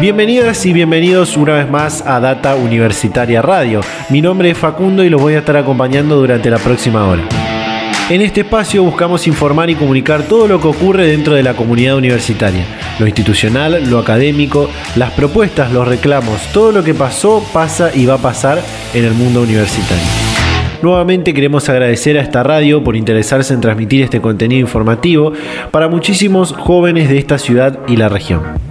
[0.00, 3.80] Bienvenidas y bienvenidos una vez más a Data Universitaria Radio.
[4.10, 7.24] Mi nombre es Facundo y los voy a estar acompañando durante la próxima hora.
[8.08, 11.96] En este espacio buscamos informar y comunicar todo lo que ocurre dentro de la comunidad
[11.96, 12.64] universitaria,
[13.00, 18.14] lo institucional, lo académico, las propuestas, los reclamos, todo lo que pasó, pasa y va
[18.14, 18.62] a pasar
[18.94, 20.06] en el mundo universitario.
[20.80, 25.32] Nuevamente queremos agradecer a esta radio por interesarse en transmitir este contenido informativo
[25.72, 28.67] para muchísimos jóvenes de esta ciudad y la región.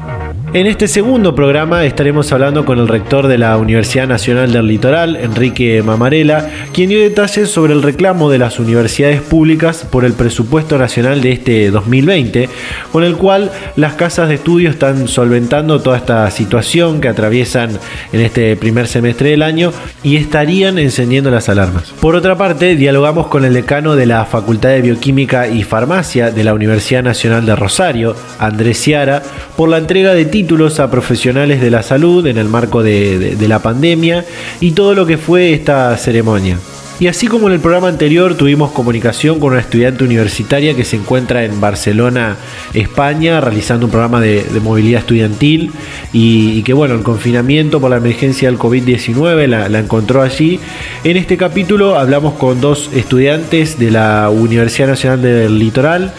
[0.58, 5.16] En este segundo programa estaremos hablando con el rector de la Universidad Nacional del Litoral,
[5.16, 10.80] Enrique Mamarela, quien dio detalles sobre el reclamo de las universidades públicas por el presupuesto
[10.80, 12.50] nacional de este 2020,
[12.92, 17.78] con el cual las casas de estudio están solventando toda esta situación que atraviesan
[18.12, 21.94] en este primer semestre del año y estarían encendiendo las alarmas.
[22.02, 26.44] Por otra parte, dialogamos con el decano de la Facultad de Bioquímica y Farmacia de
[26.44, 29.22] la Universidad Nacional de Rosario, Andrés Ciara,
[29.56, 30.47] por la entrega de títulos
[30.80, 34.26] a profesionales de la salud en el marco de, la pandemia
[34.62, 36.58] y todo lo que fue esta ceremonia.
[37.00, 40.96] Y así como en el programa anterior tuvimos comunicación con una estudiante universitaria que se
[40.96, 42.38] encuentra en Barcelona,
[42.74, 45.72] España, realizando un programa de, movilidad estudiantil
[46.12, 50.60] y, que bueno, el confinamiento por la emergencia del COVID-19 la, la, encontró allí.
[51.04, 56.14] En este capítulo hablamos con dos estudiantes de la Universidad Nacional del Litoral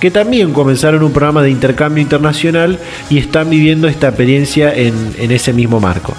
[0.00, 2.78] que también comenzaron un programa de intercambio internacional
[3.10, 6.14] y están viviendo esta experiencia en, ese mismo marco.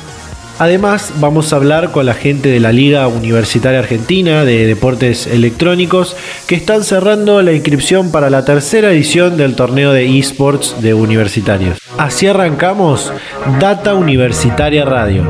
[0.62, 6.16] Además, vamos a hablar con la gente de la Liga Universitaria Argentina de Deportes Electrónicos
[6.45, 11.80] que están cerrando la inscripción para la tercera edición del torneo de esports de universitarios.
[11.98, 13.11] Así arrancamos
[13.60, 15.23] Data Universitaria Radio.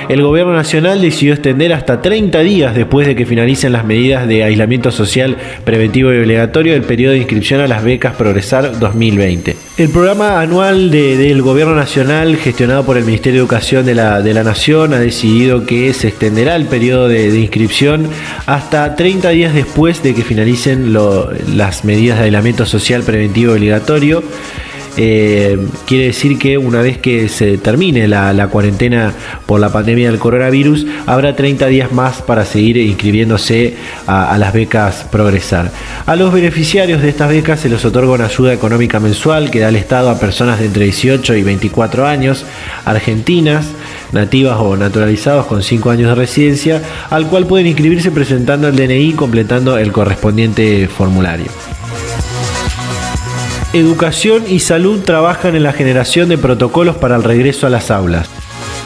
[0.08, 4.44] El gobierno nacional decidió extender hasta 30 días después de que finalicen las medidas de
[4.44, 9.63] aislamiento social preventivo y obligatorio el periodo de inscripción a las becas Progresar 2020.
[9.76, 14.32] El programa anual del gobierno nacional gestionado por el Ministerio de Educación de la, de
[14.32, 18.08] la Nación ha decidido que se extenderá el periodo de, inscripción
[18.46, 24.22] hasta 30 días después de que finalicen las medidas de aislamiento social preventivo obligatorio.
[24.96, 29.12] Eh, quiere decir que una vez que se termine la, cuarentena
[29.46, 33.74] por la pandemia del coronavirus, habrá 30 días más para seguir inscribiéndose
[34.06, 35.70] a, las becas Progresar.
[36.06, 39.68] A los beneficiarios de estas becas se les otorga una ayuda económica mensual que da
[39.68, 42.44] el Estado a personas de entre 18 y 24 años,
[42.84, 43.66] argentinas,
[44.12, 49.10] nativas o naturalizados con 5 años de residencia, al cual pueden inscribirse presentando el DNI
[49.10, 51.73] y completando el correspondiente formulario.
[53.74, 58.30] Educación y Salud trabajan en la generación de protocolos para el regreso a las aulas.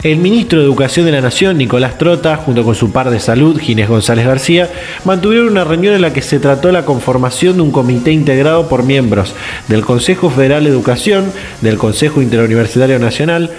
[0.03, 3.61] El ministro de Educación de la Nación, Nicolás Trota, junto con su par de salud,
[3.61, 4.71] Ginés González García,
[5.05, 8.83] mantuvieron una reunión en la que se trató la conformación de un comité integrado por
[8.83, 9.35] miembros
[9.67, 13.51] del Consejo Federal de Educación, del Consejo Interuniversitario Nacional,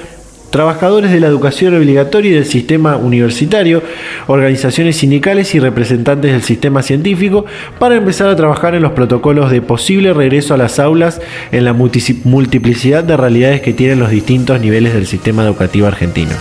[0.50, 3.84] trabajadores de la educación obligatoria y del sistema universitario,
[4.28, 7.46] organizaciones sindicales y representantes del sistema científico
[7.78, 11.22] para empezar a trabajar en los protocolos de posible regreso a las aulas
[11.52, 16.32] en la multiplicidad de realidades que tienen los distintos niveles del sistema educativo argentino.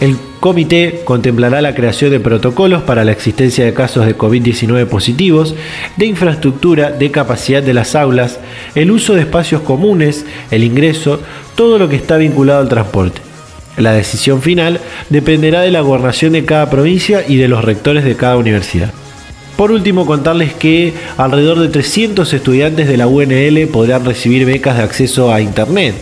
[0.00, 5.56] El comité contemplará la creación de protocolos para la existencia de casos de COVID-19 positivos,
[5.96, 8.38] de infraestructura, de capacidad de las aulas,
[8.76, 11.20] el uso de espacios comunes, el ingreso,
[11.56, 13.27] todo lo que está vinculado al transporte.
[13.78, 18.16] La decisión final dependerá de la gobernación de cada provincia y de los rectores de
[18.16, 18.92] cada universidad.
[19.56, 24.82] Por último, contarles que alrededor de 300 estudiantes de la UNL podrán recibir becas de
[24.82, 25.94] acceso a Internet.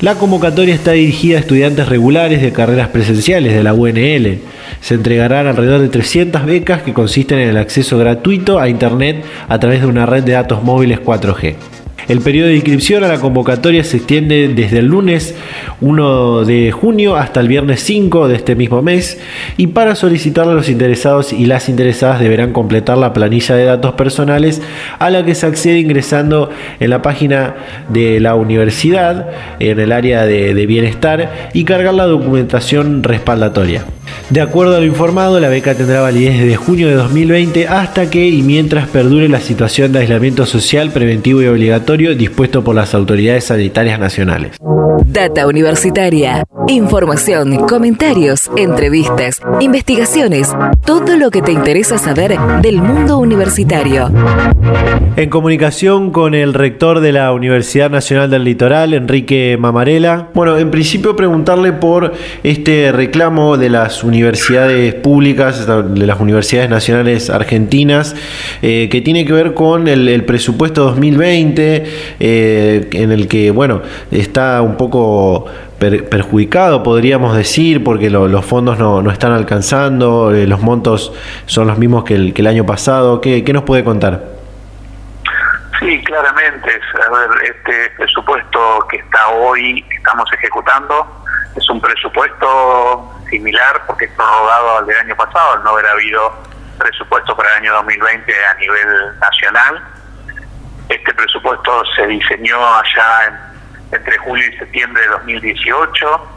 [0.00, 4.40] La convocatoria está dirigida a estudiantes regulares de carreras presenciales de la UNL.
[4.80, 9.60] Se entregarán alrededor de 300 becas que consisten en el acceso gratuito a Internet a
[9.60, 11.81] través de una red de datos móviles 4G.
[12.08, 15.34] El periodo de inscripción a la convocatoria se extiende desde el lunes
[15.80, 19.20] 1 de junio hasta el viernes 5 de este mismo mes
[19.56, 24.60] y para solicitarla los interesados y las interesadas deberán completar la planilla de datos personales
[24.98, 26.50] a la que se accede ingresando
[26.80, 27.54] en la página
[27.88, 33.84] de la universidad en el área de, de bienestar y cargar la documentación respaldatoria.
[34.30, 38.26] De acuerdo a lo informado, la beca tendrá validez desde junio de 2020 hasta que
[38.26, 43.44] y mientras perdure la situación de aislamiento social preventivo y obligatorio dispuesto por las autoridades
[43.44, 44.56] sanitarias nacionales.
[45.06, 46.44] Data Universitaria.
[46.68, 50.54] Información, comentarios, entrevistas, investigaciones,
[50.84, 54.10] todo lo que te interesa saber del mundo universitario.
[55.16, 60.28] En comunicación con el rector de la Universidad Nacional del Litoral, Enrique Mamarela.
[60.34, 62.12] Bueno, en principio preguntarle por
[62.42, 68.14] este reclamo de las universidades públicas, de las universidades nacionales argentinas,
[68.62, 71.84] eh, que tiene que ver con el, presupuesto 2020,
[72.20, 74.91] eh, en el que, bueno, está un poco
[75.78, 81.12] perjudicado, podríamos decir, porque los fondos no, están alcanzando, eh, los montos
[81.46, 83.20] son los mismos que el, que el año pasado.
[83.20, 84.20] ¿Qué, ¿Qué, nos puede contar?
[85.80, 86.80] Sí, claramente.
[87.42, 91.24] Este presupuesto que está hoy, estamos ejecutando,
[91.56, 96.32] es un presupuesto similar porque es prorrogado al del año pasado, al no haber habido
[96.78, 99.82] presupuesto para el año 2020 a nivel nacional.
[100.88, 103.51] Este presupuesto se diseñó allá en
[103.92, 106.28] entre julio y septiembre de 2018,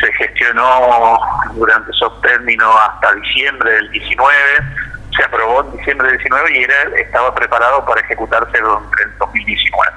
[0.00, 1.18] se gestionó
[1.52, 4.34] durante esos términos hasta diciembre del 19,
[5.16, 9.92] se aprobó en diciembre del 19 y era, estaba preparado para ejecutarse en 2019.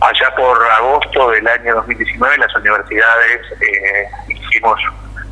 [0.00, 4.78] Allá por agosto del año 2019 las universidades eh, hicimos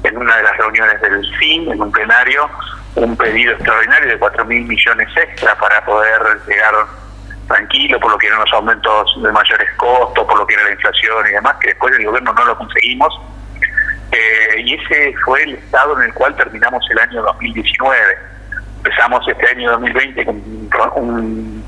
[0.02, 2.48] en una de las reuniones del FIN, en un plenario,
[2.94, 6.74] un pedido extraordinario de 4 mil millones extra para poder llegar
[7.54, 10.72] tranquilo por lo que eran los aumentos de mayores costos, por lo que era la
[10.72, 13.20] inflación y demás, que después el gobierno no lo conseguimos.
[14.10, 17.98] Eh, y ese fue el estado en el cual terminamos el año 2019.
[18.78, 20.36] Empezamos este año 2020 con
[20.96, 21.64] un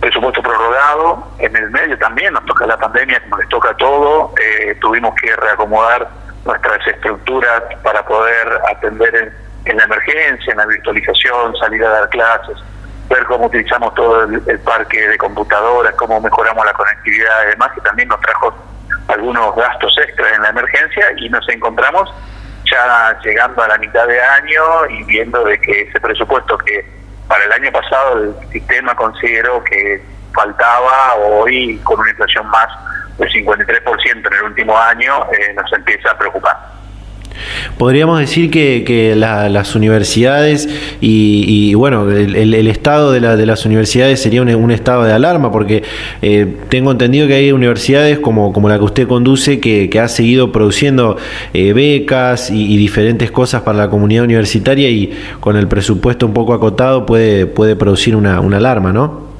[0.00, 4.74] presupuesto prorrogado, en el medio también nos toca la pandemia, como les toca todo, eh,
[4.80, 6.08] tuvimos que reacomodar
[6.44, 9.32] nuestras estructuras para poder atender en,
[9.70, 12.56] en la emergencia, en la virtualización, salir a dar clases
[13.12, 17.80] ver cómo utilizamos todo el, parque de computadoras, cómo mejoramos la conectividad y demás, que
[17.82, 18.54] también nos trajo
[19.08, 22.12] algunos gastos extras en la emergencia y nos encontramos
[22.70, 26.86] ya llegando a la mitad de año y viendo de que ese presupuesto que
[27.28, 30.02] para el año pasado el sistema consideró que
[30.34, 32.68] faltaba, hoy con una inflación más
[33.18, 36.56] del 53% en el último año, eh, nos empieza a preocupar.
[37.78, 40.68] Podríamos decir que, las universidades
[41.00, 45.82] y, bueno, el, estado de, las universidades sería un, estado de alarma, porque
[46.22, 51.16] eh, tengo entendido que hay universidades como, la que usted conduce que, ha seguido produciendo
[51.54, 56.54] eh, becas y, diferentes cosas para la comunidad universitaria y con el presupuesto un poco
[56.54, 59.32] acotado puede, puede producir una, una alarma, ¿no?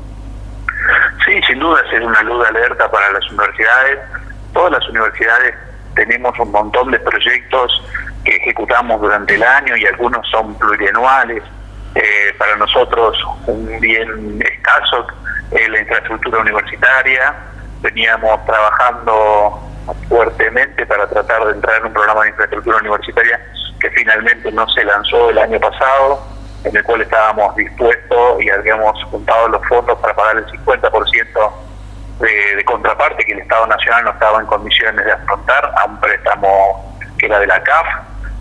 [1.25, 3.99] Sí, sin duda es una luz de alerta para las universidades.
[4.53, 5.55] Todas las universidades
[5.95, 7.83] tenemos un montón de proyectos
[8.25, 11.43] que ejecutamos durante el año y algunos son plurianuales.
[11.95, 15.07] Eh, para nosotros un bien escaso
[15.51, 17.35] es la infraestructura universitaria.
[17.81, 19.61] Veníamos trabajando
[20.09, 23.41] fuertemente para tratar de entrar en un programa de infraestructura universitaria
[23.81, 26.25] que finalmente no se lanzó el año pasado,
[26.65, 31.53] en el cual estábamos dispuestos y habíamos juntado los fondos para pagar el 50%
[32.21, 36.99] de, contraparte que el Estado Nacional no estaba en condiciones de afrontar a un préstamo
[37.19, 37.87] que era de la CAF.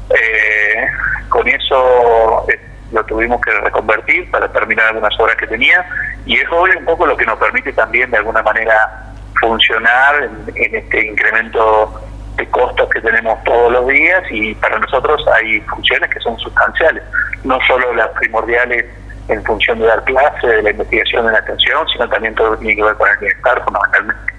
[0.10, 0.88] Eh,
[1.30, 2.60] con eso eh,
[2.92, 5.86] lo tuvimos que reconvertir para terminar algunas obras que tenía
[6.26, 11.08] y es un poco lo que nos permite también de alguna manera funcionar en, este
[11.08, 12.02] incremento
[12.36, 17.04] de costos que tenemos todos los días y para nosotros hay funciones que son sustanciales,
[17.44, 18.86] no solo las primordiales
[19.32, 22.54] en función de dar clase, de la investigación, de la atención, sino también todo lo
[22.54, 24.32] que tiene que ver con el bienestar fundamentalmente.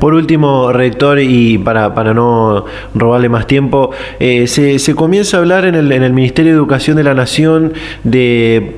[0.00, 2.64] Por último, rector, y para, para no
[2.94, 7.14] robarle más tiempo, eh, se, comienza a hablar en el Ministerio de Educación de la
[7.14, 7.72] Nación
[8.04, 8.76] de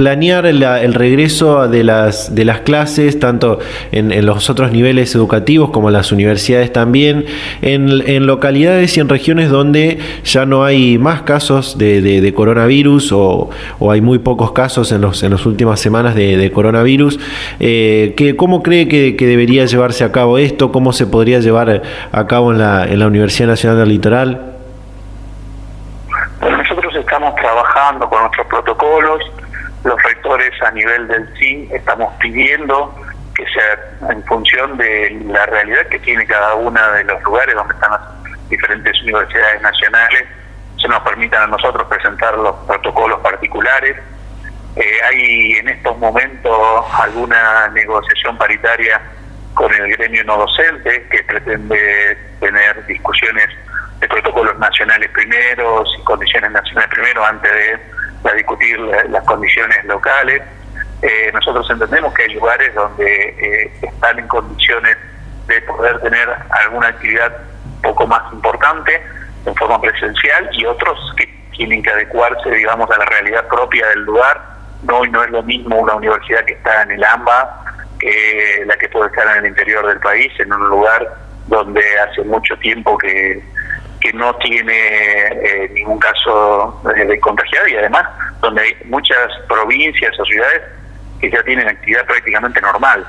[0.00, 3.58] planear el regreso de las, de las clases, tanto
[3.92, 7.26] en, los otros niveles educativos como en las universidades también,
[7.60, 13.50] en, localidades y en regiones donde ya no hay más casos de, coronavirus o,
[13.90, 17.20] hay muy pocos casos en, los, en las últimas semanas de, coronavirus.
[17.60, 20.72] Eh, que, ¿Cómo cree que, debería llevarse a cabo esto?
[20.72, 24.50] ¿Cómo se podría llevar a cabo en la, en la Universidad Nacional del Litoral?
[26.40, 29.20] nosotros estamos trabajando con nuestros protocolos,
[29.84, 32.94] los rectores a nivel del CIN estamos pidiendo
[33.34, 37.74] que sea en función de la realidad que tiene cada uno de los lugares donde
[37.74, 40.24] están las diferentes universidades nacionales,
[40.80, 43.96] se nos permitan a nosotros presentar los protocolos particulares.
[44.76, 49.00] Eh, hay en estos momentos alguna negociación paritaria
[49.54, 53.48] con el gremio no docente que pretende tener discusiones
[54.00, 57.80] de protocolos nacionales primero y condiciones nacionales primero antes de,
[58.34, 60.42] discutir las condiciones locales.
[61.02, 64.96] Eh, nosotros entendemos que hay lugares donde eh, están en condiciones
[65.46, 67.36] de poder tener alguna actividad
[67.82, 69.00] poco más importante
[69.46, 74.04] en forma presencial y otros que tienen que adecuarse, digamos, a la realidad propia del
[74.04, 74.40] lugar.
[74.82, 77.64] No, no es lo mismo una universidad que está en el AMBA
[77.98, 81.06] que la que puede estar en el interior del país, en un lugar
[81.48, 83.42] donde hace mucho tiempo que,
[84.00, 88.06] que no tiene eh, ningún caso de, de contagiado y además
[88.40, 90.62] donde hay muchas provincias o ciudades
[91.20, 93.06] que ya tienen actividad prácticamente normal.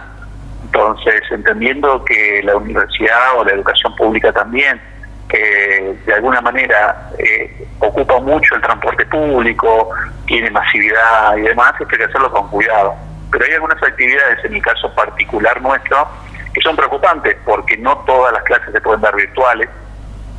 [0.65, 4.79] Entonces, entendiendo que la universidad o la educación pública también,
[5.27, 9.89] que de alguna manera eh, ocupa mucho el transporte público,
[10.25, 12.93] tiene masividad y demás, hay que hacerlo con cuidado.
[13.31, 16.07] Pero hay algunas actividades, en el caso particular nuestro,
[16.53, 19.69] que son preocupantes porque no todas las clases se pueden dar virtuales.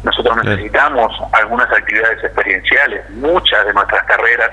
[0.02, 4.50] Nosotros necesitamos algunas actividades experienciales, muchas de nuestras carreras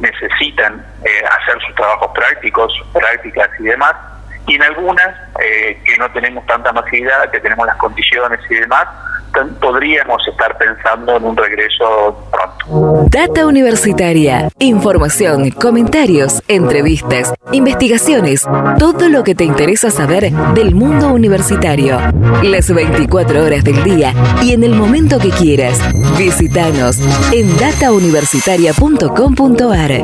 [0.00, 3.94] necesitan eh, hacer sus trabajos prácticos, prácticas y demás,
[4.46, 5.08] y en algunas
[5.40, 8.86] eh, que no tenemos tanta masividad, que tenemos las condiciones y demás,
[9.60, 13.06] podríamos estar pensando en un regreso pronto.
[13.10, 14.48] Data Universitaria.
[14.58, 18.46] Información, comentarios, entrevistas, investigaciones,
[18.78, 21.98] todo lo que te interesa saber del mundo universitario.
[22.42, 24.12] Las 24 horas del día
[24.42, 25.80] y en el momento que quieras.
[26.18, 26.98] Visítanos
[27.32, 30.02] en datauniversitaria.com.ar.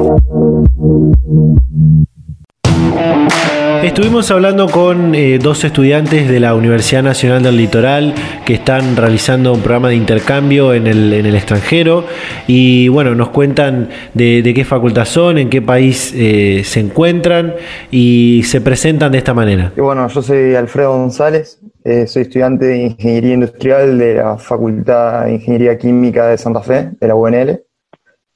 [3.82, 8.14] Estuvimos hablando con eh, dos estudiantes de la Universidad Nacional del Litoral
[8.46, 12.04] que están realizando un programa de intercambio en el, en el extranjero
[12.46, 17.54] y bueno, nos cuentan de, qué facultad son, en qué país eh, se encuentran
[17.90, 19.72] y se presentan de esta manera.
[19.76, 25.32] Bueno, yo soy Alfredo González, eh, soy estudiante de Ingeniería Industrial de la Facultad de
[25.34, 27.60] Ingeniería Química de Santa Fe, de la UNL.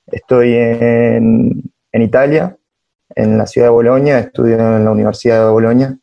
[0.08, 1.62] Estoy en,
[1.92, 2.55] en Italia
[3.14, 5.98] en la ciudad de Bolonia, estudio en la Universidad de Bolonia.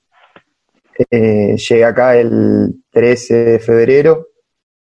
[1.10, 4.28] Eh, llegué acá el 13 de febrero,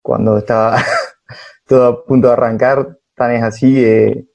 [0.01, 0.77] cuando estaba
[1.67, 4.25] todo a punto de arrancar, tan es así, eh,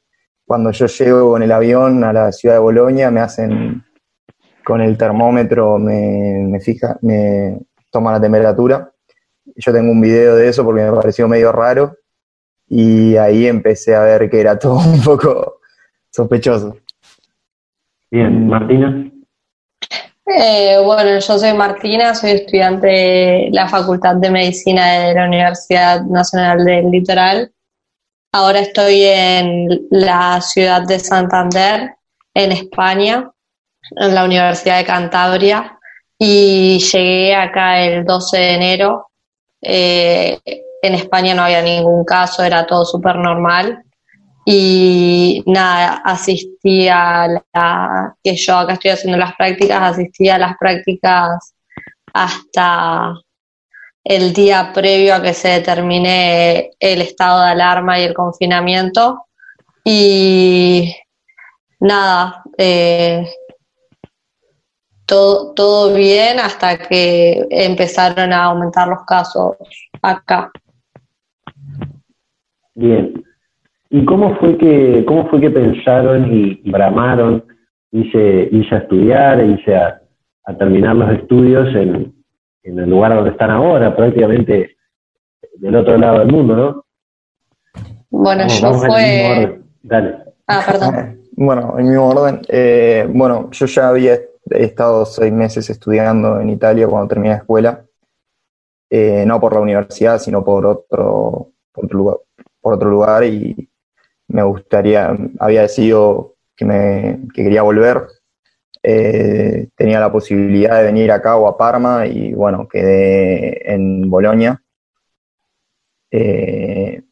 [0.46, 3.84] cuando yo llego en el avión a la ciudad de Bolonia, me hacen
[4.64, 7.58] con el termómetro, me, me fija, me
[7.90, 8.90] toma la temperatura.
[9.56, 11.96] Yo tengo un video de eso porque me pareció medio raro
[12.66, 15.60] y ahí empecé a ver que era todo un poco
[16.10, 16.76] sospechoso.
[18.14, 19.10] Bien, Martina.
[20.24, 26.02] Eh, bueno, yo soy Martina, soy estudiante de la Facultad de Medicina de la Universidad
[26.02, 27.50] Nacional del Litoral.
[28.32, 31.96] Ahora estoy en la ciudad de Santander,
[32.32, 33.32] en España,
[33.96, 35.76] en la Universidad de Cantabria,
[36.16, 39.08] y llegué acá el 12 de enero.
[39.60, 40.38] Eh,
[40.82, 43.84] en España no había ningún caso, era todo súper normal
[44.44, 50.56] y nada, asistí a la, que yo acá estoy haciendo las prácticas, asistí a las
[50.58, 51.54] prácticas
[52.12, 53.14] hasta
[54.04, 59.26] el día previo a que se determine el estado de alarma y el confinamiento.
[59.82, 60.94] Y
[61.80, 63.26] nada, eh,
[65.06, 69.56] todo, todo bien hasta que empezaron a aumentar los casos
[70.02, 70.50] acá.
[72.74, 73.24] Bien,
[73.94, 77.44] ¿Y cómo fue que, cómo fue que pensaron y, bramaron
[77.92, 80.02] irse, a estudiar, irse a,
[80.46, 82.12] a terminar los estudios en,
[82.64, 84.76] el lugar donde están ahora, prácticamente
[85.58, 86.84] del otro lado del mundo, ¿no?
[88.10, 89.60] Bueno, yo fue...
[89.82, 90.16] Dale.
[90.48, 91.20] Ah, perdón.
[91.36, 94.18] Bueno, en mi orden, eh, bueno, yo ya había
[94.50, 97.84] estado seis meses estudiando en Italia cuando terminé la escuela,
[98.88, 102.16] eh, no por la universidad, sino por otro, por otro lugar,
[102.60, 103.68] por otro lugar y
[104.28, 108.06] me gustaría, había decidido que, me, quería volver,
[108.82, 114.62] eh, tenía la posibilidad de venir acá o a Parma y bueno, quedé en Bolonia.
[116.10, 117.02] Eh,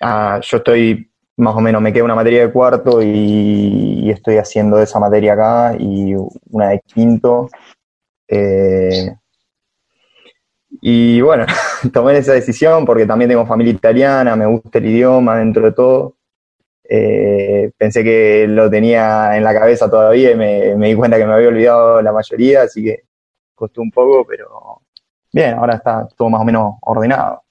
[0.00, 4.78] ah, yo estoy más o menos, me queda una materia de cuarto y, estoy haciendo
[4.80, 6.14] esa materia acá y
[6.50, 7.48] una de quinto.
[8.28, 9.16] Eh,
[10.86, 11.46] y bueno,
[11.94, 16.16] tomé esa decisión porque también tengo familia italiana, me gusta el idioma dentro de todo.
[16.86, 21.32] Eh, pensé que lo tenía en la cabeza todavía y me, di cuenta que me
[21.32, 23.04] había olvidado la mayoría, así que
[23.54, 24.82] costó un poco, pero
[25.32, 27.44] bien, ahora está todo más o menos ordenado.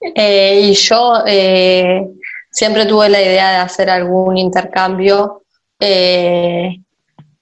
[0.00, 2.10] Eh, y yo eh,
[2.50, 5.44] siempre tuve la idea de hacer algún intercambio.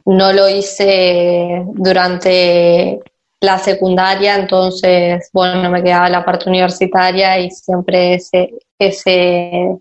[0.04, 3.00] No lo hice durante
[3.42, 9.78] la secundaria, entonces, bueno, me quedaba la parte universitaria y siempre ese, ese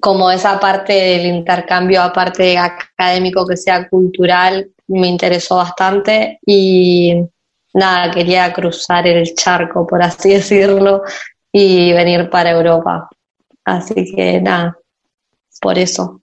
[0.00, 7.14] como esa parte del intercambio, aparte académico que sea cultural, me interesó bastante y
[7.74, 11.02] nada, quería cruzar el charco, por así decirlo,
[11.52, 13.08] y venir para Europa.
[13.64, 14.76] Así que nada,
[15.60, 16.22] por eso.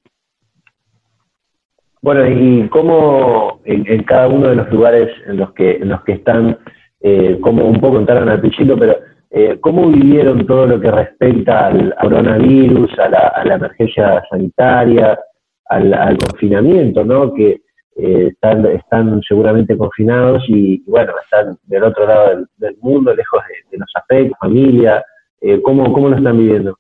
[2.06, 6.12] Bueno, y cómo en, cada uno de los lugares en los que, en los que
[6.12, 6.56] están,
[7.02, 8.96] eh, como un poco entraron al pichito, pero
[9.32, 15.18] eh, ¿cómo vivieron todo lo que respecta al coronavirus, a la, a la emergencia sanitaria,
[15.66, 17.34] al, al, confinamiento, ¿no?
[17.34, 17.62] Que
[17.96, 23.80] eh, están, están seguramente confinados y, bueno, están del otro lado del, mundo, lejos de,
[23.80, 25.04] los afectos, familia.
[25.42, 26.78] Eh, ¿cómo, ¿Cómo lo están viviendo?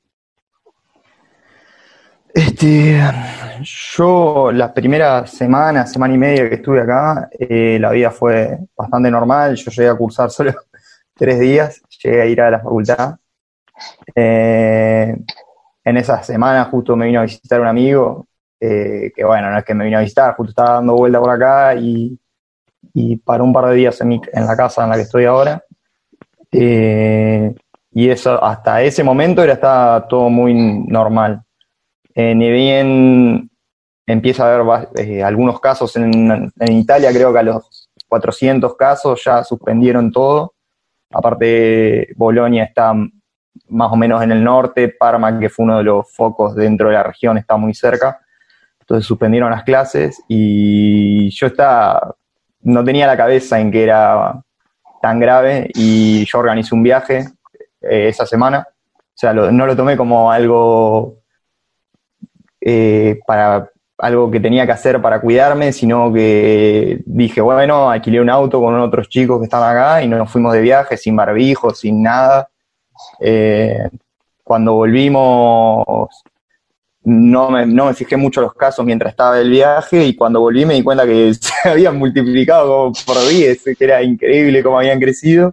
[2.38, 3.00] Este,
[3.64, 9.10] yo la primera semana, semana y media que estuve acá, eh, la vida fue bastante
[9.10, 9.56] normal.
[9.56, 10.54] Yo llegué a cursar solo
[11.16, 13.16] tres días, llegué a ir a la facultad.
[14.14, 15.26] en
[15.84, 18.28] esa semana justo me vino a visitar un amigo
[18.60, 21.30] eh, que bueno, no es que me vino a visitar, justo estaba dando vuelta por
[21.30, 22.18] acá y,
[22.94, 25.64] y para un par de días en, en, la casa en la que estoy ahora.
[26.52, 27.54] Eh,
[27.92, 31.45] y eso, hasta ese momento era estaba todo muy normal.
[32.16, 33.52] Eh, ni bien
[34.08, 39.44] empieza a haber algunos casos en, en Italia, creo que a los 400 casos ya
[39.44, 40.54] suspendieron todo.
[41.12, 42.94] Aparte, Bolonia está
[43.70, 46.94] más o menos en el norte, Parma, que fue uno de los focos dentro de
[46.96, 48.20] la región, está muy cerca.
[48.80, 52.16] Entonces suspendieron las clases y yo estaba,
[52.62, 54.42] no tenía la cabeza en que era
[55.02, 57.26] tan grave y yo organizé un viaje
[57.82, 58.68] eh, esa semana.
[58.70, 61.24] O sea, no lo tomé como algo
[62.66, 68.30] eh, para algo que tenía que hacer para cuidarme, sino que dije, bueno, alquilé un
[68.30, 72.02] auto con otros chicos que estaban acá y nos fuimos de viaje sin barbijo, sin
[72.02, 72.50] nada.
[73.20, 73.88] Eh,
[74.44, 76.10] cuando volvimos
[77.04, 80.84] no me, fijé mucho los casos mientras estaba el viaje y cuando volví me di
[80.84, 85.52] cuenta que se habían multiplicado por 10, que era increíble cómo habían crecido.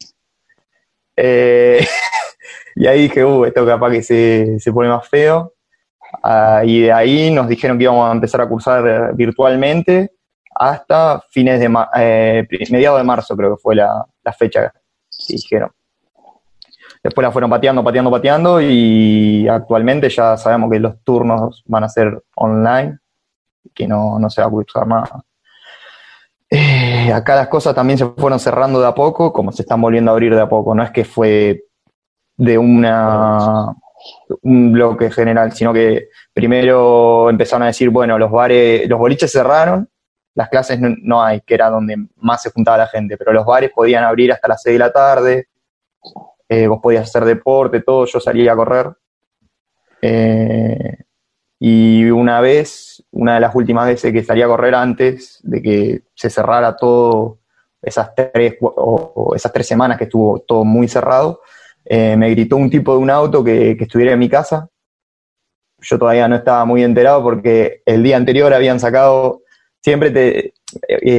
[1.15, 1.87] Eh,
[2.75, 5.53] y ahí dije, uh, esto capaz que se, se pone más feo.
[6.23, 10.13] Ah, y de ahí nos dijeron que íbamos a empezar a cursar virtualmente
[10.55, 14.73] hasta fines de eh, mediados de marzo, creo que fue la, la fecha
[15.27, 15.71] que dijeron.
[17.03, 21.89] Después la fueron pateando, pateando, pateando y actualmente ya sabemos que los turnos van a
[21.89, 22.99] ser online,
[23.75, 25.11] que no, se va a usar más.
[26.49, 30.11] Eh, acá las cosas también se fueron cerrando de a poco, como se están volviendo
[30.11, 30.75] a abrir de a poco.
[30.75, 31.65] No es que fue
[32.37, 33.75] de una
[34.43, 39.89] un bloque general, sino que primero empezaron a decir, bueno, los bares, los boliches cerraron,
[40.35, 43.71] las clases no, hay, que era donde más se juntaba la gente, pero los bares
[43.75, 45.49] podían abrir hasta las 6 de la tarde,
[46.49, 48.93] eh, vos podías hacer deporte, todo, yo salía a correr.
[50.01, 50.97] Eh,
[51.59, 56.03] y una vez, una de las últimas veces que salí a correr antes de que
[56.15, 57.39] se cerrara todo,
[57.81, 61.41] esas tres, o, esas tres semanas que estuvo todo muy cerrado,
[61.85, 64.69] eh, me gritó un tipo de un auto que, que, estuviera en mi casa.
[65.81, 69.43] Yo todavía no estaba muy enterado porque el día anterior habían sacado,
[69.81, 70.55] siempre te,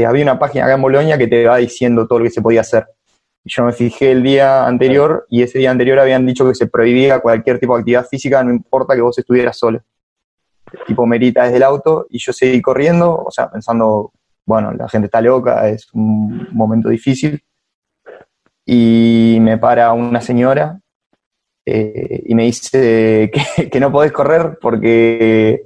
[0.06, 2.62] había una página acá en Bolonia que te va diciendo todo lo que se podía
[2.62, 2.88] hacer.
[3.46, 7.20] Yo me fijé el día anterior y ese día anterior habían dicho que se prohibía
[7.20, 9.82] cualquier tipo de actividad física, no importa que vos estuvieras solo.
[10.88, 14.14] tipo merita desde el auto y yo seguí corriendo, o sea, pensando,
[14.46, 17.44] bueno, la gente está loca, es un momento difícil.
[18.66, 20.80] Y me para una señora
[21.66, 23.32] eh, y me dice
[23.72, 25.64] que, no podés correr porque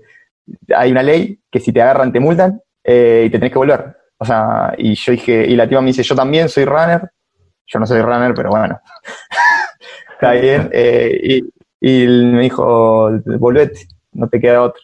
[0.76, 3.96] hay una ley que si te agarran te multan eh, y te tenés que volver.
[4.20, 7.12] O sea, y yo dije, y la tía me dice, yo también soy runner,
[7.68, 8.80] yo no soy runner, pero bueno,
[10.14, 10.70] está bien.
[10.72, 11.42] Eh,
[11.80, 14.82] y, me dijo, volvete, no te queda otro.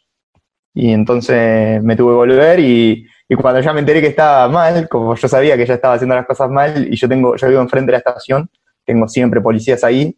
[0.76, 3.08] Y entonces me tuve que volver y,
[3.40, 6.26] cuando ya me enteré que estaba mal, como yo sabía que ya estaba haciendo las
[6.26, 8.50] cosas mal y yo tengo, yo vivo enfrente de la estación,
[8.86, 10.18] tengo siempre policías ahí,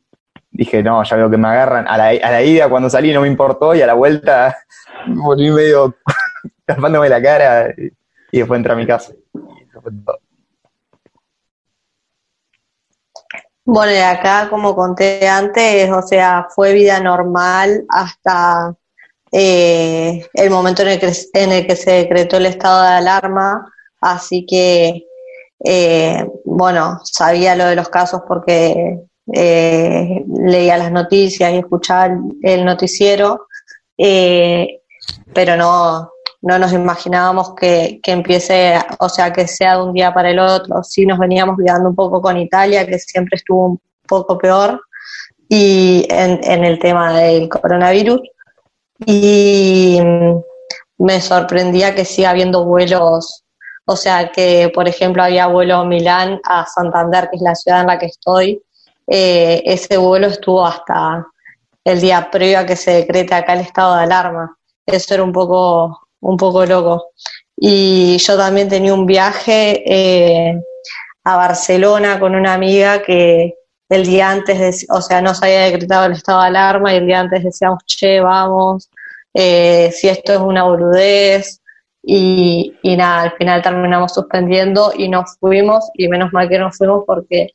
[0.51, 1.87] dije, no, ya veo que me agarran.
[1.87, 4.57] A la, a la ida cuando salí no me importó y a la vuelta
[5.07, 5.95] volví medio
[6.65, 7.73] tapándome la cara
[8.31, 9.13] y, después entré a mi casa.
[9.33, 9.65] Y.
[13.67, 18.75] Bueno, y acá, como conté antes, o sea, fue vida normal hasta
[19.31, 23.71] eh, el momento en el, que, en el que se decretó el estado de alarma,
[24.01, 25.05] así que,
[25.63, 28.99] eh, bueno, sabía lo de los casos porque
[29.33, 33.47] eh, leía las noticias y escuchaba el, noticiero,
[35.33, 36.11] pero no,
[36.41, 40.39] no nos imaginábamos que, que, empiece, o sea, que sea de un día para el
[40.39, 40.83] otro.
[40.83, 44.79] Sí nos veníamos cuidando un poco con Italia, que siempre estuvo un poco peor,
[45.49, 48.21] y en, en el tema del coronavirus.
[49.05, 49.99] Y
[50.97, 53.43] me sorprendía que siga habiendo vuelos,
[53.85, 57.87] o sea, que por ejemplo había vuelo Milán a Santander, que es la ciudad en
[57.87, 58.61] la que estoy.
[59.07, 61.25] Eh, ese vuelo estuvo hasta
[61.83, 64.57] el día previo a que se decrete acá el estado de alarma.
[64.85, 67.11] Eso era un poco un poco loco.
[67.57, 70.59] Y yo también tenía un viaje eh,
[71.23, 73.55] a Barcelona con una amiga que
[73.89, 77.07] el día antes, o sea, no se había decretado el estado de alarma y el
[77.07, 78.89] día antes decíamos, che, vamos,
[79.33, 81.61] eh, si esto es una boludez.
[82.07, 87.03] Y, nada, al final terminamos suspendiendo y nos fuimos, y menos mal que nos fuimos
[87.05, 87.49] porque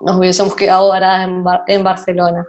[0.00, 2.46] nos hubiésemos quedado varadas en, en Barcelona.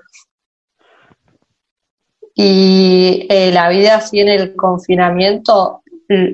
[2.33, 5.83] Y eh, la vida así en el confinamiento,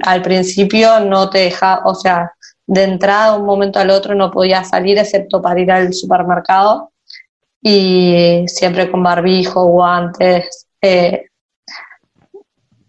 [0.04, 2.34] al principio no te deja, o sea,
[2.68, 6.92] de entrada de un momento al otro no podía salir excepto para ir al supermercado
[7.62, 10.68] y siempre con barbijo, guantes.
[10.82, 11.28] Eh,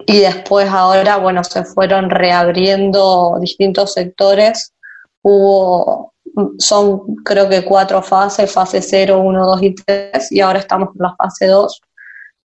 [0.07, 4.75] y después ahora, bueno, se fueron reabriendo distintos sectores.
[5.23, 6.15] Hubo,
[6.59, 11.03] son creo que cuatro fases, fase 0, 1, 2 y 3, y ahora estamos en
[11.03, 11.81] la fase 2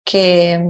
[0.03, 0.61] que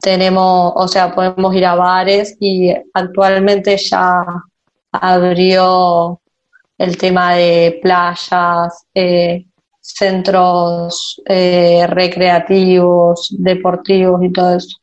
[0.00, 4.24] tenemos, o sea, podemos ir a bares y actualmente ya
[4.92, 6.20] abrió
[6.78, 9.46] el tema de playas, eh,
[9.80, 14.78] centros eh, recreativos, deportivos y todo eso.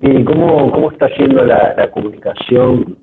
[0.00, 2.98] ¿Y cómo, cómo está yendo la, comunicación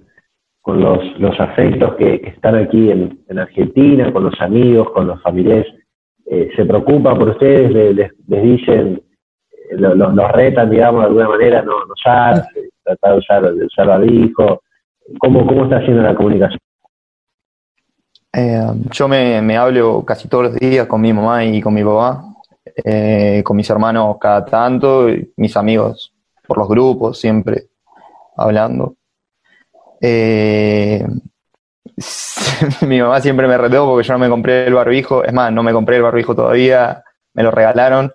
[0.61, 5.21] con los, los afectos que, están aquí en, en, Argentina, con los amigos, con los
[5.21, 5.67] familiares?
[6.25, 9.01] Eh, se preocupa por ustedes, les, les dicen,
[9.69, 12.47] eh, los, retan, digamos, de alguna manera, no, no usar,
[12.83, 14.61] tratar de usar, de usar barbijo.
[15.19, 16.59] ¿Cómo, ¿Cómo está haciendo la comunicación?
[18.33, 21.83] Eh, yo me, me, hablo casi todos los días con mi mamá y con mi
[21.83, 22.23] papá,
[23.43, 26.13] con mis hermanos cada tanto, y mis amigos
[26.45, 27.67] por los grupos, siempre
[28.37, 28.95] hablando.
[29.99, 31.05] Eh,
[32.87, 35.63] mi mamá siempre me retó porque yo no me compré el barbijo, es más, no
[35.63, 37.03] me compré el barbijo todavía,
[37.33, 38.13] me lo regalaron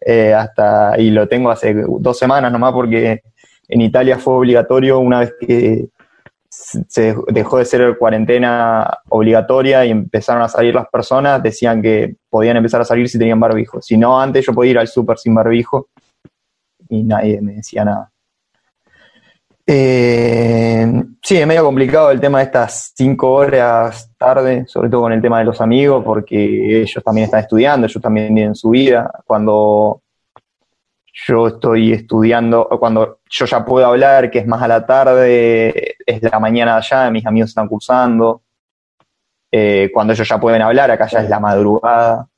[0.00, 3.22] eh, hasta y lo tengo hace dos semanas nomás porque
[3.68, 5.88] en Italia fue obligatorio una vez que
[6.48, 12.56] se dejó de ser cuarentena obligatoria y empezaron a salir las personas, decían que podían
[12.56, 13.82] empezar a salir si tenían barbijo.
[13.82, 15.88] Si no, antes yo podía ir al súper sin barbijo
[16.88, 18.10] y nadie me decía nada.
[19.68, 20.86] Eh,
[21.22, 25.20] sí, es medio complicado el tema de estas cinco horas tarde, sobre todo con el
[25.20, 29.10] tema de los amigos, porque ellos también están estudiando, ellos también tienen su vida.
[29.26, 30.02] Cuando
[31.12, 36.22] yo estoy estudiando, cuando yo ya puedo hablar, que es más a la tarde, es
[36.22, 38.42] la mañana allá, mis amigos están cursando.
[39.50, 42.28] Eh, cuando ellos ya pueden hablar, acá ya es la madrugada.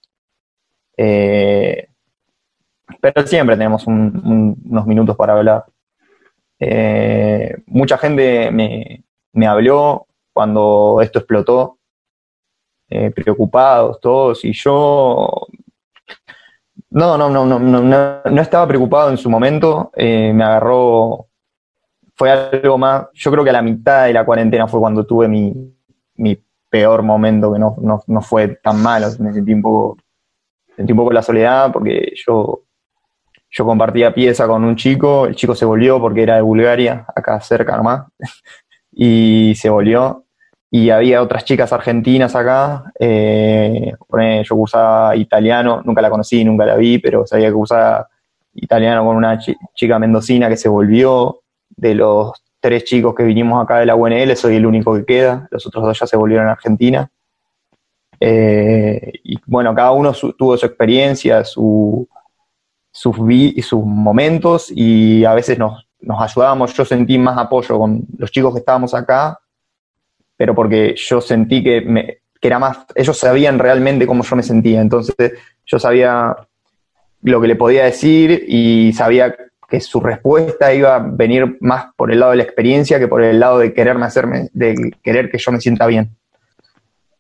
[0.97, 1.89] Eh,
[3.01, 5.65] pero siempre tenemos unos minutos para hablar.
[6.61, 11.79] Eh, mucha gente me, me, habló cuando esto explotó,
[12.89, 15.47] eh, preocupados todos, y yo
[16.91, 21.29] no, no, no, no, no, no estaba preocupado en su momento, eh, me agarró,
[22.15, 25.29] fue algo más, yo creo que a la mitad de la cuarentena fue cuando tuve
[25.29, 25.55] mi,
[26.17, 29.97] mi peor momento, que no, no, no fue tan malo, me sentí un
[30.77, 32.63] sentí un poco la soledad, porque yo
[33.51, 37.41] yo compartía pieza con un chico, el chico se volvió porque era de Bulgaria, acá
[37.41, 38.07] cerca nomás,
[38.93, 40.25] y se volvió.
[40.71, 43.95] Y había otras chicas argentinas acá, eh,
[44.45, 48.07] yo usaba italiano, nunca la conocí, nunca la vi, pero sabía que usaba
[48.53, 49.39] italiano con una
[49.75, 51.41] chica mendocina que se volvió.
[51.71, 55.49] De los tres chicos que vinimos acá de la UNL, soy el único que queda,
[55.51, 57.11] los otros dos ya se volvieron a Argentina.
[58.21, 62.07] Eh, y bueno, cada uno tuvo su experiencia, su,
[62.99, 63.17] sus,
[63.65, 66.75] sus momentos y a veces nos, nos ayudábamos.
[66.75, 69.39] Yo sentí más apoyo con los chicos que estábamos acá,
[70.37, 74.43] pero porque yo sentí que, me, que era más, ellos sabían realmente cómo yo me
[74.43, 75.15] sentía, entonces
[75.65, 76.35] yo sabía
[77.23, 79.35] lo que le podía decir y sabía
[79.69, 83.23] que su respuesta iba a venir más por el lado de la experiencia que por
[83.23, 86.17] el lado de quererme hacerme, de querer que yo me sienta bien.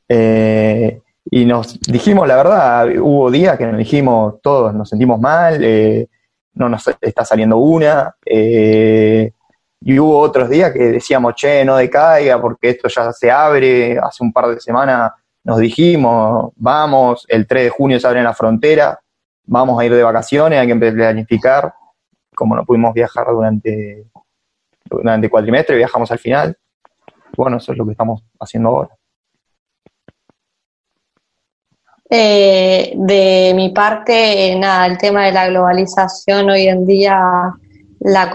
[0.08, 5.62] Eh, y nos dijimos la verdad, hubo días que nos dijimos todos, nos sentimos mal,
[5.62, 6.08] eh,
[6.54, 9.32] no nos está saliendo una, eh,
[9.80, 14.24] y hubo otros días que decíamos, che, no decaiga porque esto ya se abre, hace
[14.24, 15.12] un par de semanas
[15.44, 18.98] nos dijimos, vamos, el 3 de junio se abre la frontera,
[19.44, 21.72] vamos a ir de vacaciones, hay que planificar,
[22.34, 24.06] como no pudimos viajar durante,
[24.84, 26.56] durante cuatrimestre, viajamos al final,
[27.36, 28.97] bueno, eso es lo que estamos haciendo ahora.
[32.10, 37.20] Eh, de mi parte, nada, el tema de la globalización hoy en día,
[38.00, 38.32] la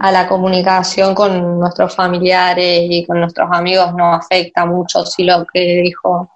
[0.00, 5.44] a la comunicación con nuestros familiares y con nuestros amigos no afecta mucho, sí lo
[5.52, 6.30] que dijo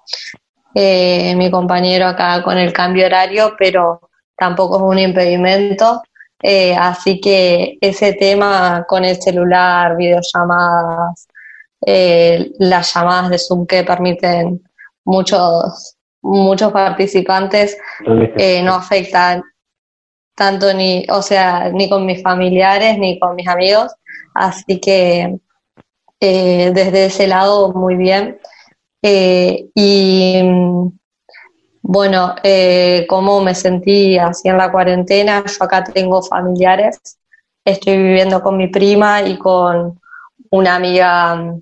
[0.73, 6.01] eh, mi compañero acá con el cambio horario, pero tampoco es un impedimento.
[6.41, 11.27] Eh, así que ese tema con el celular, videollamadas,
[12.59, 14.61] las llamadas de Zoom que permiten
[15.05, 15.94] muchos
[16.25, 17.77] muchos participantes
[18.37, 19.43] eh, no afectan
[20.35, 23.93] tanto ni, o sea, ni con mis familiares ni con mis amigos,
[24.33, 25.37] así que
[26.19, 28.39] eh, desde ese lado muy bien.
[29.01, 30.41] Eh, y
[31.83, 32.35] bueno,
[33.07, 36.99] cómo me sentí así en la cuarentena, yo acá tengo familiares,
[37.63, 39.99] estoy viviendo con mi prima y con
[40.49, 41.55] una amiga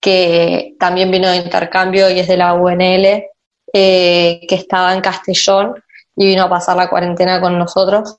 [0.00, 3.26] que también vino de intercambio y es de la UNL,
[3.78, 5.74] eh, que estaba en Castellón
[6.16, 8.16] y vino a pasar la cuarentena con nosotros.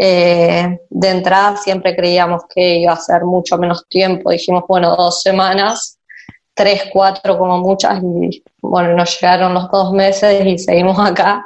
[0.00, 5.20] Eh, de entrada siempre creíamos que iba a ser mucho menos tiempo, dijimos, bueno, dos
[5.20, 5.98] semanas,
[6.54, 11.44] tres, cuatro como muchas, y bueno, nos llegaron los dos meses y seguimos acá,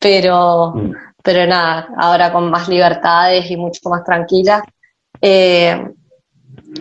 [0.00, 0.92] pero, mm.
[1.22, 4.64] pero nada, ahora con más libertades y mucho más tranquila.
[5.20, 5.88] Eh,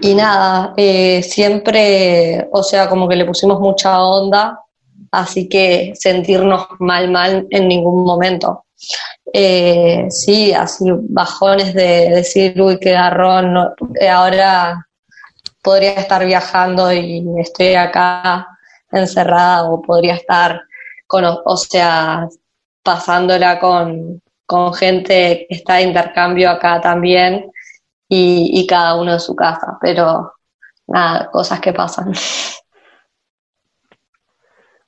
[0.01, 0.73] y nada,
[1.21, 4.59] siempre, o sea, como que le pusimos mucha onda
[5.17, 8.65] así que sentirnos mal, mal en ningún momento.
[9.33, 13.57] Eh, sí, así bajones de decir, uy, qué garrón,
[13.99, 14.87] eh, ahora
[15.61, 18.47] podría estar viajando y estoy acá
[18.91, 20.61] encerrada o podría estar
[21.07, 22.27] con, o sea,
[22.83, 24.21] pasándola con,
[24.75, 27.51] gente que está de intercambio acá también
[28.07, 30.33] y, y cada uno en su casa, pero
[30.87, 32.13] nada, cosas que pasan.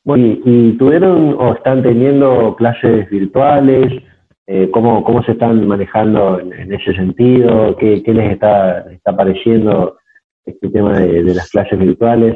[0.05, 4.03] ¿y, tuvieron o están teniendo clases virtuales?
[4.47, 7.75] Eh, ¿cómo, ¿Cómo se están manejando en, ese sentido?
[7.77, 9.97] ¿Qué, les está, está pareciendo
[10.45, 12.35] este tema de, las clases virtuales?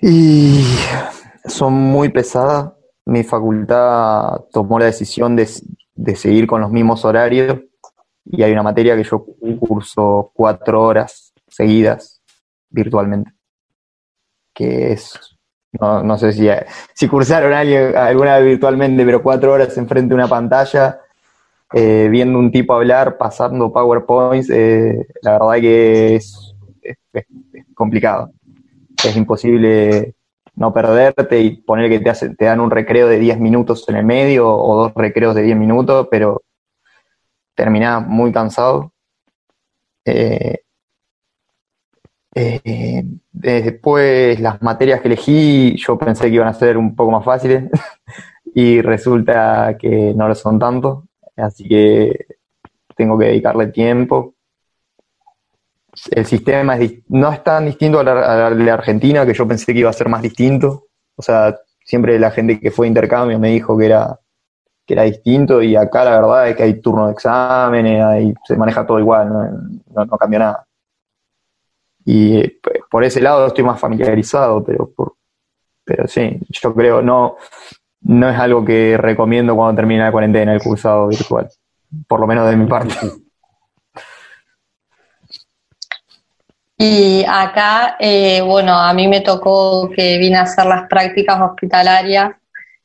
[0.00, 0.62] Y
[1.44, 2.72] son muy pesadas.
[3.04, 5.48] Mi facultad tomó la decisión de,
[5.94, 7.60] de seguir con los mismos horarios
[8.24, 9.24] y hay una materia que yo
[9.60, 12.20] curso cuatro horas seguidas
[12.68, 13.35] virtualmente
[14.56, 15.12] que es,
[15.78, 16.48] no, no sé si,
[16.94, 20.98] si cursaron alguna vez virtualmente, pero cuatro horas enfrente de una pantalla,
[21.74, 26.54] eh, viendo un tipo hablar, pasando PowerPoints, eh, la verdad que es,
[27.74, 28.30] complicado.
[29.04, 30.14] Es imposible
[30.54, 33.96] no perderte y poner que te, hace, te dan un recreo de 10 minutos en
[33.96, 36.42] el medio o dos recreos de 10 minutos, pero
[37.54, 38.92] terminás muy cansado.
[40.06, 40.60] Eh,
[42.38, 47.24] eh, después las materias que elegí yo pensé que iban a ser un poco más
[47.24, 47.70] fáciles
[48.54, 52.26] y resulta que no lo son tanto, así que
[52.94, 54.34] tengo que dedicarle tiempo.
[56.10, 56.76] El sistema
[57.08, 60.10] no es tan distinto a la, de Argentina que yo pensé que iba a ser
[60.10, 60.88] más distinto.
[61.16, 64.20] O sea, siempre la gente que fue a intercambio me dijo que era,
[64.84, 68.86] que era distinto y acá la verdad es que hay turno de exámenes, se maneja
[68.86, 69.30] todo igual,
[69.94, 70.66] no, no cambia nada.
[72.06, 75.16] Y eh, por ese lado estoy más familiarizado, pero, por,
[75.84, 77.36] pero sí, yo creo, no,
[78.02, 81.50] no es algo que recomiendo cuando termine la cuarentena el cursado virtual,
[82.06, 82.94] por lo menos de mi parte.
[86.78, 92.32] Y acá, eh, bueno, a mí me tocó que vine a hacer las prácticas hospitalarias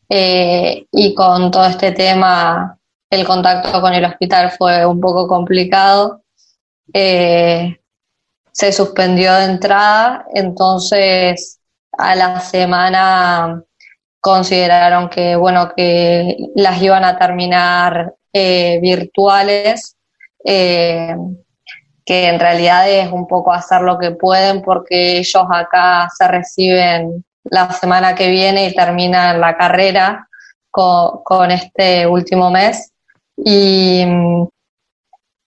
[0.07, 2.77] eh, y con todo este tema
[3.09, 6.21] el contacto con el hospital fue un poco complicado.
[6.93, 7.80] Eh,
[8.51, 11.59] se suspendió de entrada, entonces
[11.97, 13.63] a la semana
[14.19, 19.97] consideraron que bueno que las iban a terminar eh, virtuales
[20.45, 21.15] eh,
[22.05, 27.25] que en realidad es un poco hacer lo que pueden porque ellos acá se reciben
[27.43, 30.27] la semana que viene y terminan la carrera
[30.69, 32.91] con, este último mes.
[33.37, 34.05] Y,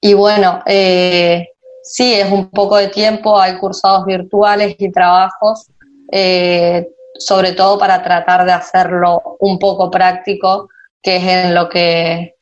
[0.00, 1.53] y bueno eh,
[1.84, 5.70] sí, es un poco de tiempo, hay cursados virtuales y trabajos,
[6.10, 10.68] eh, sobre todo para tratar de hacerlo un poco práctico,
[11.02, 12.34] que es en lo que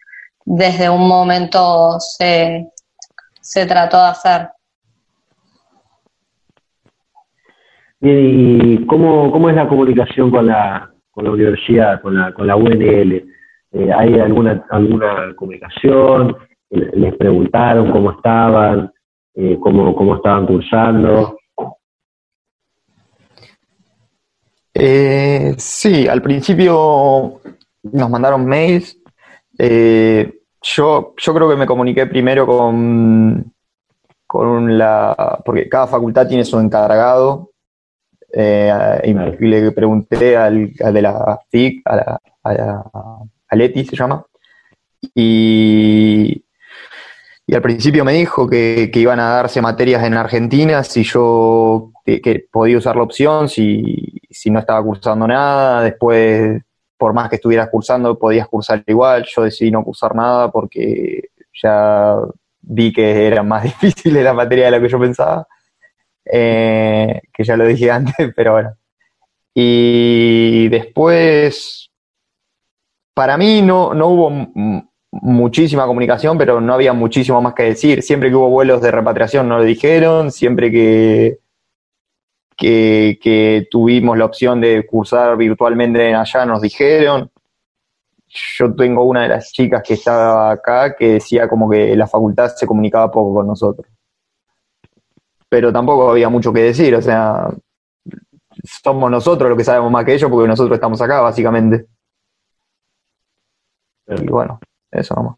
[0.45, 2.71] desde un momento se,
[3.41, 4.49] se trató de hacer.
[8.01, 12.47] Bien, ¿y cómo, cómo es la comunicación con la, con la universidad, con la, con
[12.47, 13.13] la UNL?
[13.73, 16.37] Eh, ¿Hay alguna, alguna comunicación?
[16.71, 18.92] ¿Les preguntaron cómo estaban?
[19.35, 21.37] Eh, cómo, ¿Cómo estaban cursando?
[24.75, 27.41] Eh, sí, al principio
[27.83, 28.99] nos mandaron mails.
[29.59, 33.53] Eh, yo, yo creo que me comuniqué primero con,
[34.27, 35.41] con la.
[35.45, 37.51] porque cada facultad tiene su encargado.
[38.35, 38.73] Eh,
[39.05, 44.25] y le pregunté al, de la FIC, a, la, a, Leti se llama,
[45.15, 46.43] y,
[47.53, 52.47] y al principio me dijo que, iban a darse materias en Argentina si yo que,
[52.51, 56.63] podía usar la opción, si, si no estaba cursando nada, después
[56.97, 59.27] por más que estuvieras cursando, podías cursar igual.
[59.37, 61.25] Yo decidí no cursar nada porque
[61.63, 62.17] ya
[62.63, 65.47] vi que era más difícil la materia de la que yo pensaba,
[66.25, 68.75] eh, que ya lo dije antes, pero bueno.
[69.53, 71.91] Y después,
[73.13, 78.03] para mí no, no hubo muchísima comunicación, pero no había muchísimo más que decir.
[78.03, 81.43] Siempre que hubo vuelos de repatriación no lo dijeron, siempre que
[82.57, 87.31] que, tuvimos la opción de cursar virtualmente allá, nos dijeron.
[88.57, 92.49] Yo tengo una de las chicas que estaba acá que decía como que la facultad
[92.55, 93.87] se comunicaba poco con nosotros.
[95.49, 97.49] Pero tampoco había mucho que decir, o sea,
[98.83, 101.87] somos nosotros los que sabemos más que ellos porque nosotros estamos acá, básicamente.
[104.07, 104.59] Y bueno,
[104.93, 105.37] eso vamos.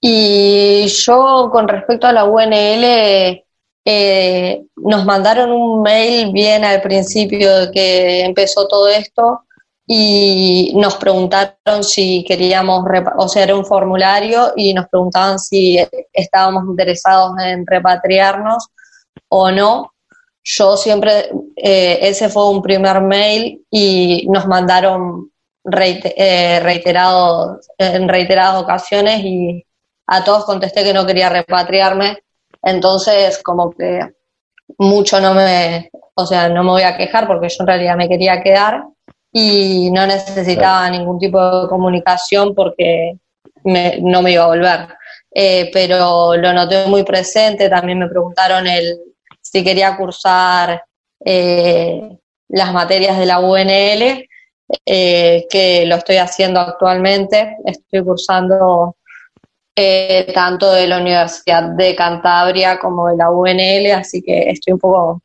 [0.00, 3.42] Y yo con respecto a la UNL,
[3.84, 9.42] eh, nos mandaron un mail bien al principio de que empezó todo esto
[9.86, 12.84] y nos preguntaron si queríamos,
[13.16, 15.78] o sea, era un formulario y nos preguntaban si
[16.12, 18.68] estábamos interesados en repatriarnos
[19.28, 19.92] o no.
[20.42, 25.30] Yo siempre, eh, ese fue un primer mail y nos mandaron
[25.72, 29.64] eh, reiterados, en reiteradas ocasiones y
[30.06, 32.18] a todos contesté que no quería repatriarme.
[32.62, 34.00] Entonces, como que
[34.78, 38.08] mucho no me, o sea, no me voy a quejar porque yo en realidad me
[38.08, 38.84] quería quedar
[39.32, 43.18] y no necesitaba ningún tipo de comunicación porque
[43.64, 44.88] no me iba a volver.
[45.34, 48.98] Eh, pero lo noté muy presente, también me preguntaron el,
[49.42, 50.82] si quería cursar
[51.22, 54.25] eh, las materias de la UNL,
[54.84, 58.96] eh, que lo estoy haciendo actualmente, estoy cursando
[59.76, 64.80] eh, tanto de la Universidad de Cantabria como de la UNL, así que estoy un
[64.80, 65.22] poco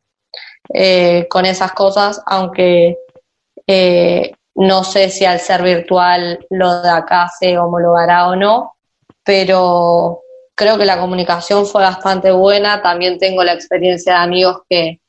[0.73, 2.97] eh, con esas cosas, aunque
[4.53, 8.75] no sé si al ser virtual lo de acá se homologará o no,
[9.23, 10.21] pero
[10.53, 14.99] creo que la comunicación fue bastante buena, también tengo la experiencia de amigos que,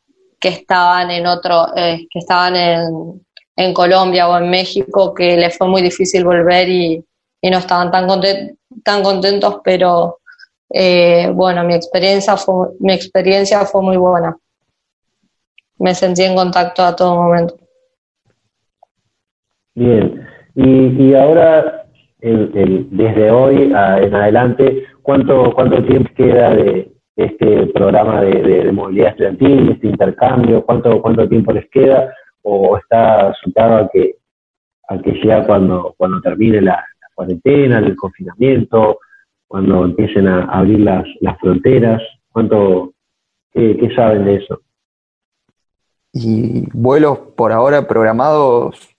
[0.40, 3.20] que estaban en otro, que estaban en,
[3.62, 7.04] en Colombia o en México, que les fue muy difícil volver y,
[7.42, 8.06] no estaban tan
[8.84, 10.18] tan contentos, pero
[10.72, 14.36] eh, bueno, mi experiencia, fue, mi experiencia fue muy buena.
[15.78, 17.56] Me sentí en contacto a todo momento.
[19.74, 21.86] Bien, y, y ahora,
[22.20, 29.72] desde hoy en adelante, ¿cuánto, ¿cuánto tiempo queda de este programa de, movilidad estudiantil, de
[29.72, 30.64] este intercambio?
[30.64, 32.12] ¿Cuánto, ¿Cuánto tiempo les queda?
[32.42, 34.16] ¿O está asustado a que,
[34.88, 38.98] a que sea cuando, cuando termine la, cuarentena, el confinamiento,
[39.46, 42.02] cuando empiecen a abrir las, las fronteras?
[42.30, 42.94] ¿Cuánto,
[43.52, 44.60] qué, saben de eso?
[46.12, 48.96] Y vuelos por ahora programados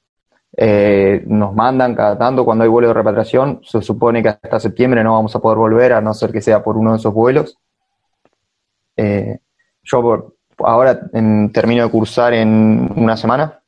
[0.56, 3.62] eh, nos mandan cada tanto cuando hay vuelo de repatriación.
[3.63, 6.63] Se supone que hasta septiembre no vamos a poder volver, a no ser que sea
[6.63, 7.58] por uno de esos vuelos.
[8.95, 9.39] Eh,
[9.84, 10.99] yo por, ahora
[11.52, 13.60] termino de cursar en una semana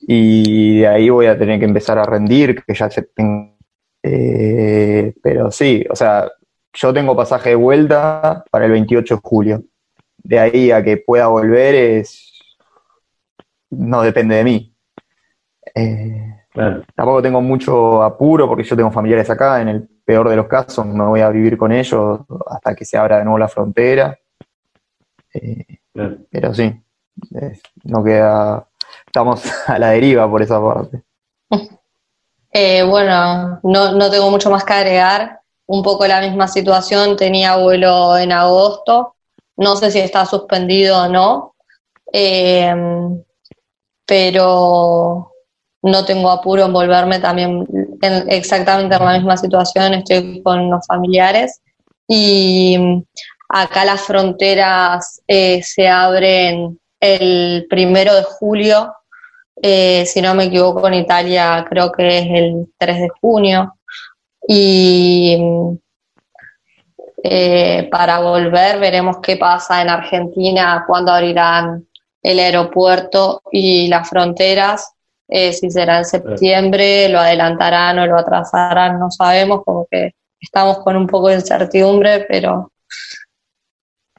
[0.00, 3.56] y de ahí voy a tener que empezar a rendir, que ya se, tengo
[4.08, 6.30] eh, pero sí, o sea,
[6.72, 9.62] yo tengo pasaje de vuelta para el 28 de julio.
[10.18, 12.32] De ahí a que pueda volver es
[13.70, 14.74] no depende de mí.
[15.74, 16.36] Eh,
[16.94, 19.60] tampoco tengo mucho apuro porque yo tengo familiares acá.
[19.60, 22.96] En el peor de los casos me voy a vivir con ellos hasta que se
[22.96, 24.16] abra de nuevo la frontera.
[25.34, 25.80] Eh,
[26.30, 26.72] pero sí,
[27.84, 28.68] no queda.
[29.06, 31.02] Estamos a la deriva por esa parte.
[32.58, 35.40] Eh, bueno, no, no tengo mucho más que agregar.
[35.66, 39.14] Un poco la misma situación, tenía vuelo en agosto.
[39.58, 41.56] No sé si está suspendido o no,
[42.12, 43.22] Em,
[44.06, 45.32] pero
[45.82, 47.66] no tengo apuro en volverme también
[48.00, 51.60] en, exactamente en la misma situación, estoy con los familiares
[52.08, 53.04] y
[53.48, 58.92] acá las fronteras eh, se abren el primero de julio,
[59.62, 63.74] eh, si no me equivoco en Italia creo que es el 3 de junio.
[64.48, 65.36] Y
[67.22, 71.86] eh, para volver veremos qué pasa en Argentina, cuándo abrirán
[72.22, 74.92] el aeropuerto y las fronteras,
[75.28, 80.78] eh, si será en septiembre, lo adelantarán o lo atrasarán, no sabemos, como que estamos
[80.78, 82.70] con un poco de incertidumbre, pero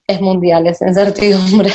[0.07, 1.69] es mundial esa incertidumbre.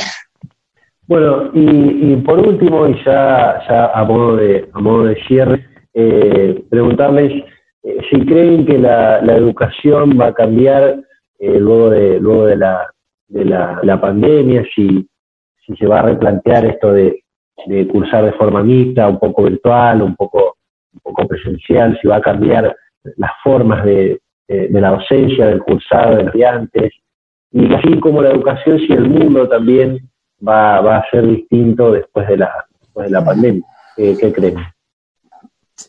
[1.06, 3.58] Bueno, y, por último, y ya,
[3.92, 7.44] a, modo de, a modo de cierre, eh, preguntarles
[7.82, 11.00] eh, si creen que la, educación va a cambiar
[11.40, 12.88] luego de luego de la,
[13.26, 15.08] de la pandemia, si,
[15.66, 17.22] si se va a replantear esto de,
[17.90, 20.56] cursar de forma mixta, un poco virtual, un poco,
[20.92, 22.74] un poco presencial, si va a cambiar
[23.16, 26.92] las formas de, la docencia, del cursado, de estudiantes,
[27.52, 30.10] y así como la educación, si el mundo también
[30.46, 33.62] va, va a ser distinto después de la, de la pandemia.
[33.94, 34.56] ¿Qué, creen?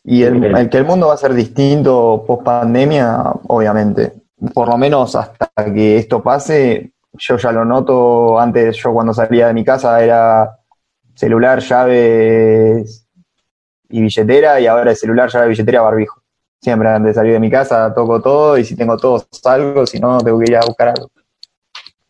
[0.03, 4.11] Y el, que el mundo va a ser distinto post pandemia, obviamente.
[4.53, 9.47] Por lo menos hasta que esto pase, yo ya lo noto, antes yo cuando salía
[9.47, 10.57] de mi casa era
[11.15, 13.07] celular, llaves
[13.87, 16.21] y billetera, y ahora es celular, llave, billetera, barbijo.
[16.59, 19.99] Siempre antes de salir de mi casa toco todo y si tengo todo salgo, si
[19.99, 21.09] no tengo que ir a buscar algo.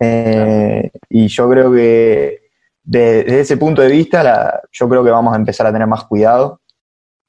[0.05, 2.41] Eh, y yo creo que
[2.83, 6.59] desde ese punto de vista, yo creo que vamos a empezar a tener más cuidado.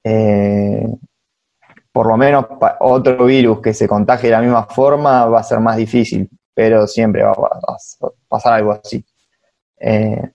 [0.03, 0.87] Eh,
[1.93, 2.47] por lo menos
[2.81, 6.87] otro virus que se contagie de la misma forma va a ser más difícil pero
[6.87, 7.77] siempre va, a
[8.29, 9.05] pasar algo así.
[9.79, 10.31] Eh,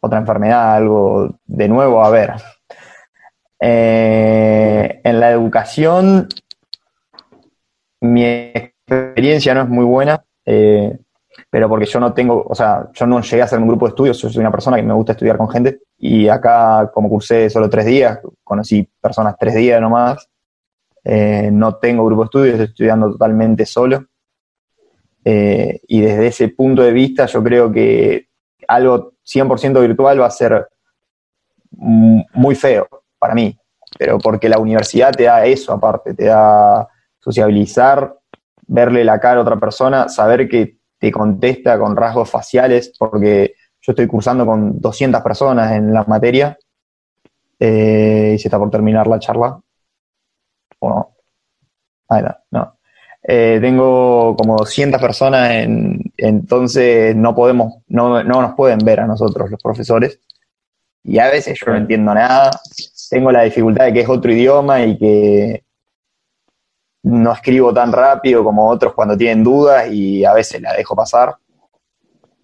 [0.00, 2.32] otra enfermedad, algo de nuevo a ver.
[3.60, 6.28] En la educación,
[8.00, 10.24] mi experiencia no es muy buena,
[11.50, 13.90] pero porque yo no tengo, o sea, yo no llegué a hacer un grupo de
[13.90, 17.48] estudios, yo soy una persona que me gusta estudiar con gente, y acá, como cursé
[17.50, 20.28] solo tres días, conocí personas tres días nomás,
[21.04, 24.06] no tengo grupo de estudios, estoy estudiando totalmente solo.
[25.24, 28.26] Eh, y desde ese punto de vista yo creo que
[28.66, 30.68] algo 100% virtual va a ser
[31.70, 33.56] muy feo para mí,
[33.98, 36.88] pero porque la universidad te da eso aparte, te da
[37.20, 38.18] sociabilizar,
[38.66, 43.90] verle la cara a otra persona, saber que te contesta con rasgos faciales, porque yo
[43.90, 46.56] estoy cursando con 200 personas en la materia
[47.58, 49.60] eh, y se está por terminar la charla.
[50.78, 51.16] ¿O no?
[52.08, 52.78] Ahí está, no.
[53.20, 59.06] Eh, tengo como 200 personas, en, entonces no podemos, no, no nos pueden ver a
[59.08, 60.20] nosotros los profesores.
[61.02, 62.52] Y a veces yo no entiendo nada.
[63.10, 65.64] Tengo la dificultad de que es otro idioma y que
[67.04, 71.36] no escribo tan rápido como otros cuando tienen dudas y a veces la dejo pasar.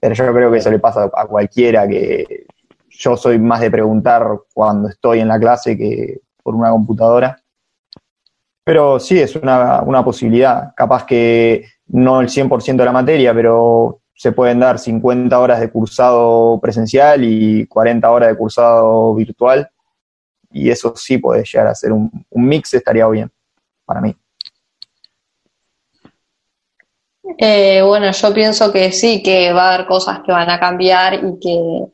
[0.00, 2.46] Pero yo creo que eso le pasa a cualquiera que
[2.88, 7.40] yo soy más de preguntar cuando estoy en la clase que por una computadora.
[8.64, 10.72] Pero sí, es una, una posibilidad.
[10.74, 15.70] Capaz que no el 100% de la materia, pero se pueden dar 50 horas de
[15.70, 19.70] cursado presencial y 40 horas de cursado virtual.
[20.50, 23.30] Y eso sí puede llegar a ser un, mix, estaría bien
[23.84, 24.16] para mí.
[27.36, 31.14] Eh, bueno, yo pienso que sí, que va a haber cosas que van a cambiar
[31.14, 31.84] y que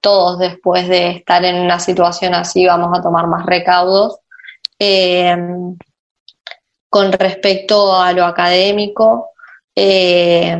[0.00, 4.18] todos después de estar en una situación así vamos a tomar más recaudos.
[4.78, 5.36] Eh,
[6.88, 9.30] con respecto a lo académico,
[9.74, 10.56] eh,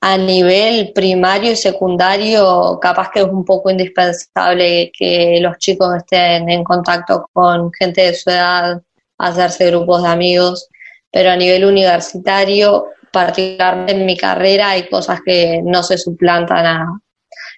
[0.00, 6.48] a nivel primario y secundario, capaz que es un poco indispensable que los chicos estén
[6.48, 8.80] en contacto con gente de su edad,
[9.18, 10.68] hacerse grupos de amigos,
[11.10, 17.00] pero a nivel universitario, particularmente en mi carrera, hay cosas que no se suplantan a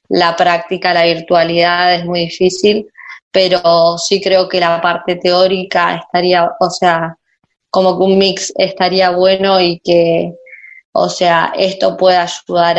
[0.08, 2.88] la práctica, la virtualidad es muy difícil,
[3.30, 7.16] pero sí creo que la parte teórica estaría, o sea,
[7.70, 10.34] como que un mix estaría bueno y que,
[10.92, 12.78] o sea, esto puede ayudar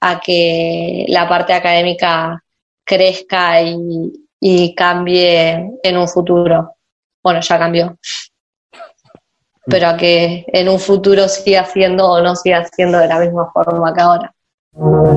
[0.00, 2.42] a, que la parte académica
[2.84, 6.74] crezca y, cambie en un futuro.
[7.22, 7.96] Bueno, ya cambió.
[9.66, 13.50] Pero a que en un futuro siga siendo o no siga siendo de la misma
[13.52, 14.34] forma que ahora.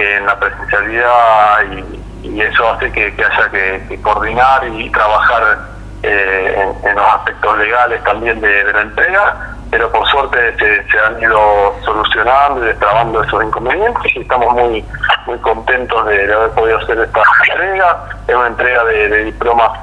[0.01, 2.01] en la presencialidad y,
[2.41, 5.59] eso hace que, haya que coordinar y trabajar
[6.03, 11.75] eh, en, los aspectos legales también de, la entrega, pero por suerte se, han ido
[11.85, 14.85] solucionando y destrabando esos inconvenientes y estamos muy
[15.27, 18.05] muy contentos de, haber podido hacer esta entrega.
[18.27, 19.79] Es una entrega de, diplomas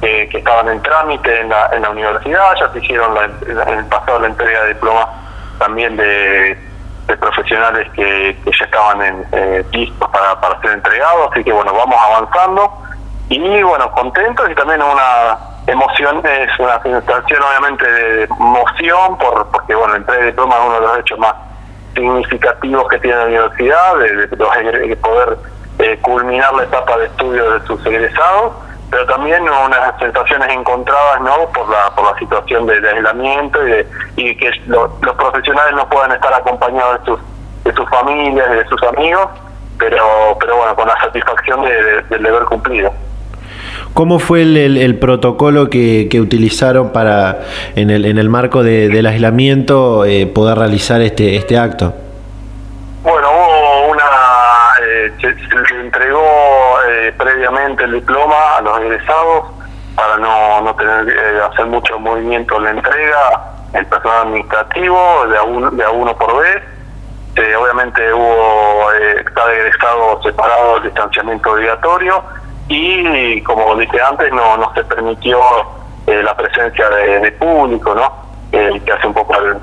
[0.00, 3.16] que estaban en trámite en la, en la universidad, ya se hicieron
[3.46, 5.06] en el pasado la entrega de diplomas
[5.58, 6.69] también de,
[7.18, 12.72] profesionales que, ya estaban en, eh, listos para, ser entregados, así que bueno, vamos avanzando.
[13.28, 19.74] Y bueno, contentos y también una emoción, es una sensación obviamente de emoción, por, porque
[19.74, 21.34] bueno, el diploma es uno de los hechos más
[21.94, 25.38] significativos que tiene la universidad, de, poder
[25.78, 28.52] eh, culminar la etapa de estudio de sus egresados,
[28.90, 33.86] pero también unas sensaciones encontradas no por la por la situación de, aislamiento y, de,
[34.16, 37.20] y que los profesionales no puedan estar acompañados de sus
[37.64, 39.28] de sus familias de sus amigos,
[39.78, 42.92] pero pero bueno, con la satisfacción de, del deber cumplido.
[43.94, 47.40] ¿Cómo fue el, protocolo que, utilizaron para,
[47.74, 51.92] en el, en el marco del aislamiento, eh, poder realizar este, este acto?
[53.02, 54.04] Bueno, hubo una.
[54.82, 55.69] Eh, se,
[57.20, 59.44] previamente el diploma a los egresados
[59.94, 65.36] para no, no tener que hacer mucho movimiento en la entrega, el personal administrativo, de
[65.36, 66.62] a uno, de a uno por vez.
[67.58, 68.86] obviamente hubo
[69.34, 72.22] cada egresado separado, el distanciamiento obligatorio
[72.68, 75.38] y como dije antes no, no se permitió
[76.06, 78.12] eh, la presencia de, público, ¿no?
[78.52, 79.60] Eh, que hace un poco al,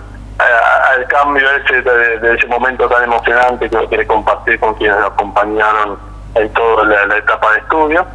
[1.08, 5.98] cambio ese de, ese momento tan emocionante que uno quiere compartir con quienes lo acompañaron
[6.40, 8.06] en toda la, etapa de estudio.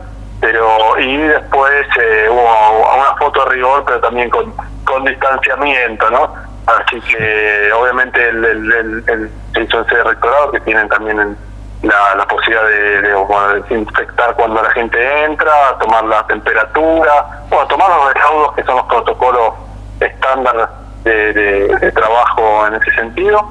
[0.40, 4.52] Pero, y después eh, hubo una foto a rigor, pero también con,
[4.84, 6.34] con distanciamiento, ¿no?
[6.66, 8.72] Así que obviamente el, el,
[9.08, 11.36] el, el rectorado que tienen también
[11.82, 17.88] la, la posibilidad de, de, desinfectar cuando la gente entra, tomar la temperatura, bueno, tomar
[17.88, 19.54] los recaudos que son los protocolos
[20.00, 20.70] estándar
[21.04, 23.48] de, trabajo en ese sentido.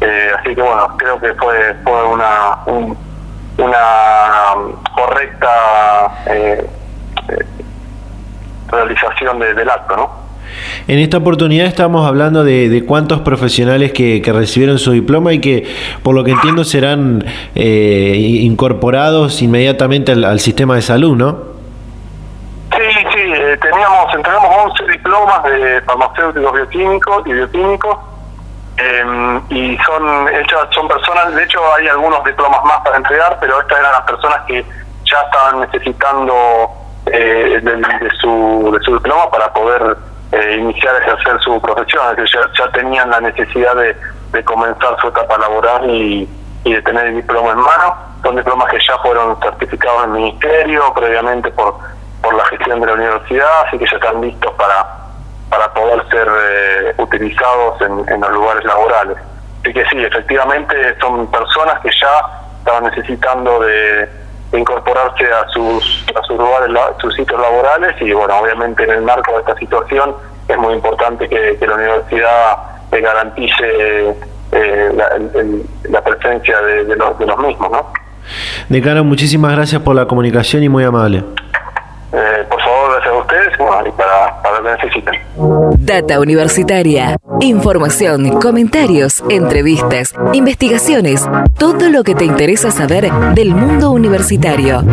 [0.00, 2.58] Eh, así que bueno, creo que fue, fue una,
[3.58, 4.54] una
[4.94, 6.66] correcta eh,
[7.28, 7.46] eh,
[8.70, 10.24] realización del acto, ¿no?
[10.86, 15.66] En esta oportunidad estamos hablando de, cuántos profesionales que, recibieron su diploma y que,
[16.02, 17.24] por lo que entiendo, serán
[17.54, 21.54] eh, incorporados inmediatamente al, sistema de salud, ¿no?
[22.72, 27.98] Sí, sí, eh, teníamos, entregamos 11 diplomas de farmacéuticos bioquímicos y bioquímicos
[28.76, 33.60] em, y son hechas, son personas, de hecho hay algunos diplomas más para entregar, pero
[33.60, 34.64] estas eran las personas que
[35.04, 36.34] ya estaban necesitando
[37.06, 39.96] eh, de, su, de su diploma para poder
[40.32, 43.94] eh, iniciar a ejercer su profesión, que ya, tenían la necesidad de,
[44.44, 46.28] comenzar su etapa laboral y,
[46.64, 47.94] de tener el diploma en mano.
[48.22, 51.76] Son diplomas que ya fueron certificados en el ministerio previamente por,
[52.20, 55.03] por la gestión de la universidad, así que ya están listos para,
[55.54, 59.16] para poder ser eh, utilizados en, los lugares laborales.
[59.62, 64.08] Así que sí, efectivamente son personas que ya estaban necesitando de,
[64.52, 69.56] incorporarse a sus lugares, sus sitios laborales y bueno, obviamente en el marco de esta
[69.56, 70.14] situación
[70.46, 72.58] es muy importante que, la universidad
[72.92, 74.14] garantice
[74.52, 74.92] eh,
[75.88, 77.92] la, presencia de, los, de los mismos, ¿no?
[78.68, 81.24] Decano, muchísimas gracias por la comunicación y muy amable.
[82.16, 85.14] Eh, por favor, gracias a ustedes y para, para lo que necesiten.
[85.78, 87.16] Data Universitaria.
[87.40, 94.84] Información, comentarios, entrevistas, investigaciones, todo lo que te interesa saber del mundo universitario.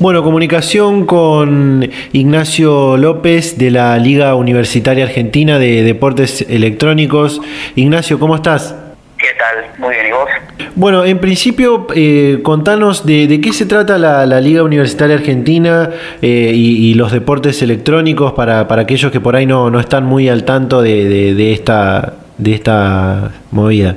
[0.00, 7.40] Bueno, comunicación con Ignacio López de la Liga Universitaria Argentina de Deportes Electrónicos.
[7.74, 8.81] Ignacio, ¿cómo estás?
[9.22, 9.70] ¿Qué tal?
[9.78, 10.28] Muy bien, ¿y vos?
[10.74, 16.92] Bueno, en principio, eh, contanos de, qué se trata la, Liga Universitaria Argentina eh, y,
[16.94, 20.82] los deportes electrónicos para, para, aquellos que por ahí no, no están muy al tanto
[20.82, 23.94] de, de, esta, de esta movida.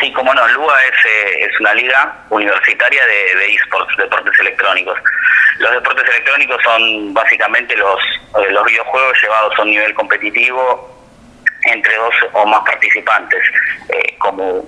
[0.00, 4.98] Sí, como no, LUA es, eh, es una liga universitaria de, de esports, deportes electrónicos.
[5.58, 8.00] Los deportes electrónicos son básicamente los,
[8.50, 10.97] los videojuegos llevados a un nivel competitivo
[11.68, 13.42] entre dos o más participantes.
[13.88, 14.64] Eh, como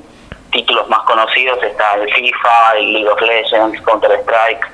[0.53, 4.67] títulos más conocidos está el FIFA, el League of Legends, Counter-Strike,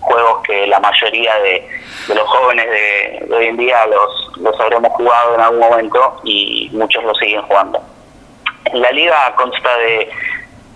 [0.00, 1.68] juegos que la mayoría de,
[2.08, 7.04] los jóvenes de, hoy en día los, los habremos jugado en algún momento y muchos
[7.04, 7.80] lo siguen jugando.
[8.72, 10.10] La liga consta de,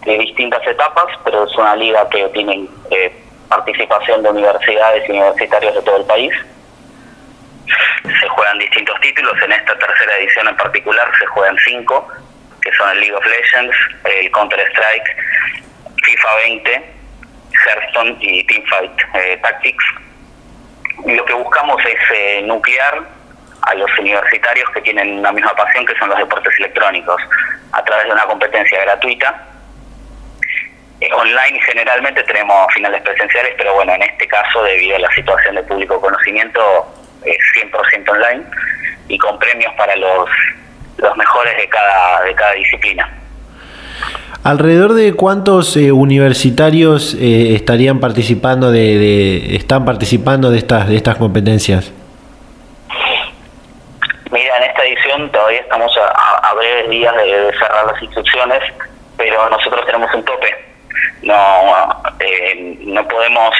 [0.04, 3.10] distintas etapas, pero es una liga que tiene eh,
[3.48, 6.30] participación de universidades y universitarios de todo el país
[8.34, 12.08] juegan distintos títulos, en esta tercera edición en particular se juegan cinco,
[12.60, 15.16] que son el League of Legends, el Counter-Strike,
[16.04, 16.84] FIFA 20,
[17.66, 19.84] Hearthstone y Teamfight eh, Tactics.
[21.06, 23.02] Lo que buscamos es eh, nuclear
[23.62, 27.20] a los universitarios que tienen una misma pasión que son los deportes electrónicos,
[27.72, 29.46] a través de una competencia gratuita.
[31.00, 35.56] Eh, online generalmente tenemos finales presenciales, pero bueno, en este caso, debido a la situación
[35.56, 38.44] de público conocimiento, es 100% online
[39.08, 40.28] y con premios para los,
[40.98, 43.10] los mejores de cada, de cada disciplina.
[44.44, 51.16] ¿Alrededor de cuántos eh, universitarios eh, estarían participando de, están participando de estas de estas
[51.16, 51.90] competencias?
[54.30, 58.60] Mira, en esta edición todavía estamos a, breves días de, cerrar las inscripciones,
[59.16, 60.54] pero nosotros tenemos un tope.
[61.22, 61.34] No,
[62.20, 63.54] eh, no podemos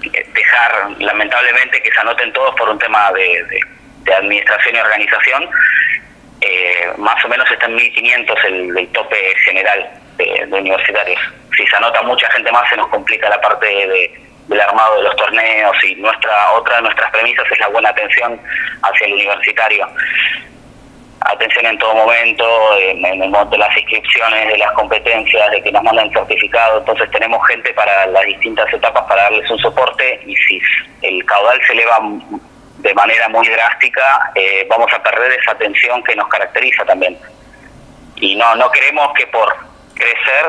[0.00, 3.60] dejar lamentablemente que se anoten todos por un tema de,
[4.16, 5.50] administración y organización.
[6.40, 11.20] Eh, más o menos está en 1.500 el, tope general de, universitarios.
[11.56, 13.66] Si se anota mucha gente más se nos complica la parte
[14.46, 18.40] del armado de los torneos y nuestra otra de nuestras premisas es la buena atención
[18.82, 19.88] hacia el universitario
[21.20, 22.44] atención en todo momento,
[22.78, 26.78] en, el momento de las inscripciones, de las competencias, de que nos mandan certificado.
[26.78, 30.60] Entonces tenemos gente para las distintas etapas para darles un soporte y si
[31.02, 31.98] el caudal se eleva
[32.78, 37.18] de manera muy drástica, eh, vamos a perder esa atención que nos caracteriza también.
[38.16, 39.54] Y no, no queremos que por
[39.94, 40.46] crecer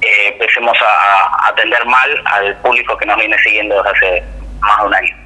[0.00, 4.24] eh, empecemos a atender mal al público que nos viene siguiendo desde hace
[4.60, 5.21] más de un año.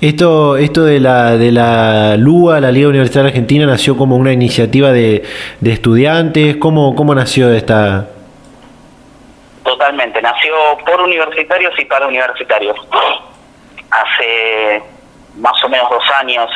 [0.00, 4.92] Esto, esto de la, de la LUA, la Liga Universitaria Argentina, nació como una iniciativa
[4.92, 5.24] de,
[5.60, 6.56] de estudiantes.
[6.56, 8.06] ¿Cómo, ¿Cómo nació esta?
[9.64, 10.54] Totalmente, nació
[10.86, 12.76] por universitarios y para universitarios.
[13.90, 14.80] Hace
[15.38, 16.48] más o menos dos años,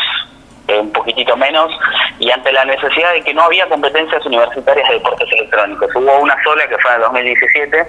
[0.68, 1.72] eh, un poquitito menos,
[2.20, 5.90] y ante la necesidad de que no había competencias universitarias de deportes electrónicos.
[5.96, 7.86] Hubo una sola que fue en el 2017,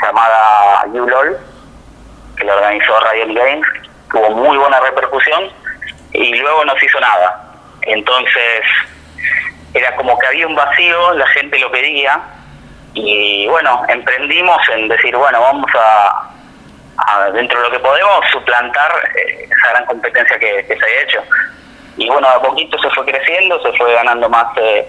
[0.00, 1.36] llamada ULOL,
[2.36, 3.66] que la organizó Riot Games,
[4.14, 5.50] tuvo muy buena repercusión
[6.12, 7.52] y luego no se hizo nada.
[7.82, 8.62] Entonces
[9.74, 12.20] era como que había un vacío, la gente lo pedía
[12.94, 16.30] y bueno, emprendimos en decir, bueno, vamos a,
[17.32, 21.22] dentro de lo que podemos, suplantar eh, esa gran competencia que, se había hecho.
[21.96, 24.88] Y bueno, a poquito se fue creciendo, se fue ganando más eh,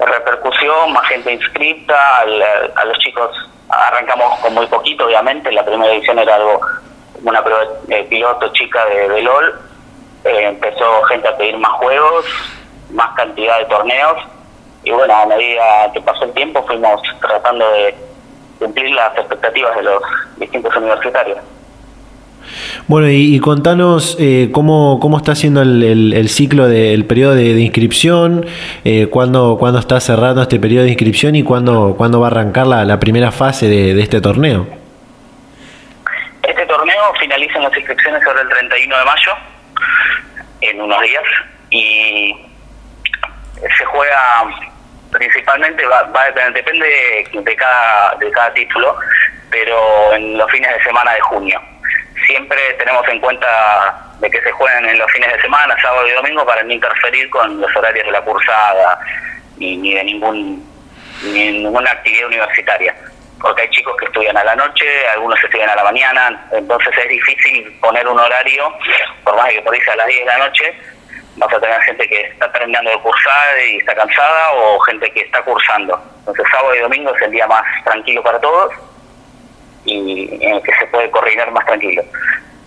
[0.00, 3.30] repercusión, más gente inscrita, a los chicos
[3.68, 6.60] arrancamos con muy poquito, obviamente, la primera edición era algo
[7.24, 9.54] una prueba eh, piloto chica de, LOL,
[10.24, 12.24] eh, empezó gente a pedir más juegos,
[12.90, 14.18] más cantidad de torneos,
[14.84, 17.94] y bueno, a medida que pasó el tiempo fuimos tratando de
[18.58, 20.02] cumplir las expectativas de los
[20.38, 21.38] distintos universitarios.
[22.86, 28.46] Bueno, y, contanos eh, cómo, cómo está siendo el, ciclo del periodo de, inscripción,
[28.84, 33.00] eh, cuándo, está cerrando este periodo de inscripción y cuándo, cuándo va a arrancar la
[33.00, 34.75] primera fase de este torneo
[37.18, 39.36] finalizan las inscripciones sobre el 31 de mayo,
[40.60, 41.24] en unos días,
[41.70, 42.34] y
[43.76, 44.44] se juega
[45.10, 46.04] principalmente, va,
[46.52, 46.86] depende
[47.32, 48.96] de, cada, de cada título,
[49.50, 51.60] pero en los fines de semana de junio.
[52.26, 53.46] Siempre tenemos en cuenta
[54.20, 57.30] de que se jueguen en los fines de semana, sábado y domingo, para no interferir
[57.30, 58.98] con los horarios de la cursada
[59.58, 60.64] ni, ni de ningún,
[61.22, 62.94] ni ninguna actividad universitaria.
[63.40, 67.08] Porque hay chicos que estudian a la noche, algunos estudian a la mañana, entonces es
[67.08, 68.72] difícil poner un horario,
[69.24, 70.74] por más que por a las 10 de la noche,
[71.36, 75.20] vas a tener gente que está terminando de cursar y está cansada o gente que
[75.20, 76.00] está cursando.
[76.20, 78.72] Entonces sábado y domingo es el día más tranquilo para todos
[79.84, 82.02] y en el que se puede coordinar más tranquilo.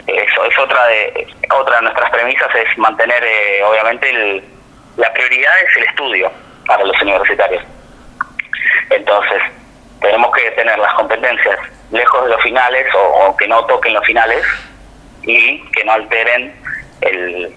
[0.07, 4.43] Eso es otra de otra de nuestras premisas es mantener eh, obviamente el,
[4.97, 6.31] la prioridad es el estudio
[6.65, 7.63] para los universitarios.
[8.89, 9.41] Entonces,
[10.01, 11.57] tenemos que tener las competencias
[11.91, 14.43] lejos de los finales o, que no toquen los finales
[15.23, 16.53] y que no alteren
[17.01, 17.55] el,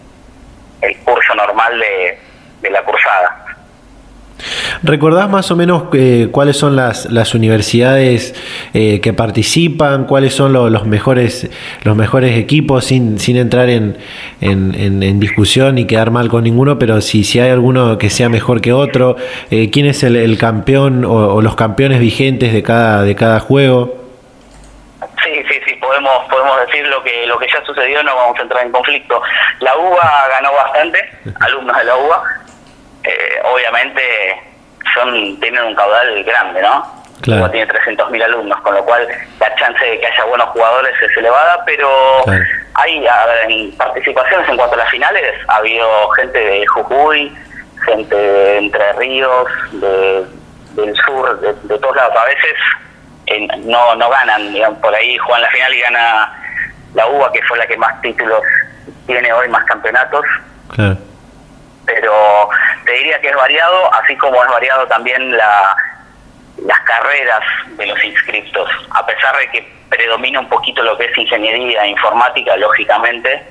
[0.80, 2.18] el curso normal de,
[2.61, 3.43] de la cursada.
[4.82, 8.34] ¿Recordás más o menos eh, cuáles son las, las universidades
[8.74, 11.51] eh, que participan, cuáles son los mejores
[11.82, 13.99] los mejores equipos, sin, sin entrar en,
[14.43, 18.61] en, discusión y quedar mal con ninguno, pero si, si hay alguno que sea mejor
[18.61, 19.16] que otro,
[19.51, 23.95] eh, quién es el, campeón o, los campeones vigentes de cada, de cada juego?
[25.22, 28.43] Sí, sí, sí, podemos, podemos decir lo que, lo que ya sucedió, no vamos a
[28.43, 29.22] entrar en conflicto.
[29.61, 30.99] La UBA ganó bastante,
[31.40, 32.22] alumnos de la UBA,
[33.53, 34.03] obviamente
[34.95, 37.02] son tienen un caudal grande, ¿no?
[37.23, 37.49] Claro.
[37.51, 39.07] tiene 300.000 alumnos, con lo cual
[39.39, 41.89] la chance de que haya buenos jugadores es elevada, pero
[42.75, 43.07] hay
[43.49, 47.33] en participaciones en cuanto a las finales, ha habido gente de Jujuy,
[47.87, 52.16] gente de Entre Ríos, del sur, de, todos lados.
[52.16, 56.33] A veces no, no ganan, digamos, por ahí juegan la final y gana
[56.95, 58.43] la UBA, que fue la que más títulos
[59.07, 60.25] tiene hoy, más campeonatos.
[60.75, 60.97] Claro
[61.85, 62.49] pero
[62.85, 65.77] te diría que es variado, así como es variado también la,
[66.67, 67.43] las carreras
[67.77, 72.57] de los inscriptos, a pesar de que predomina un poquito lo que es ingeniería, informática,
[72.57, 73.43] lógicamente,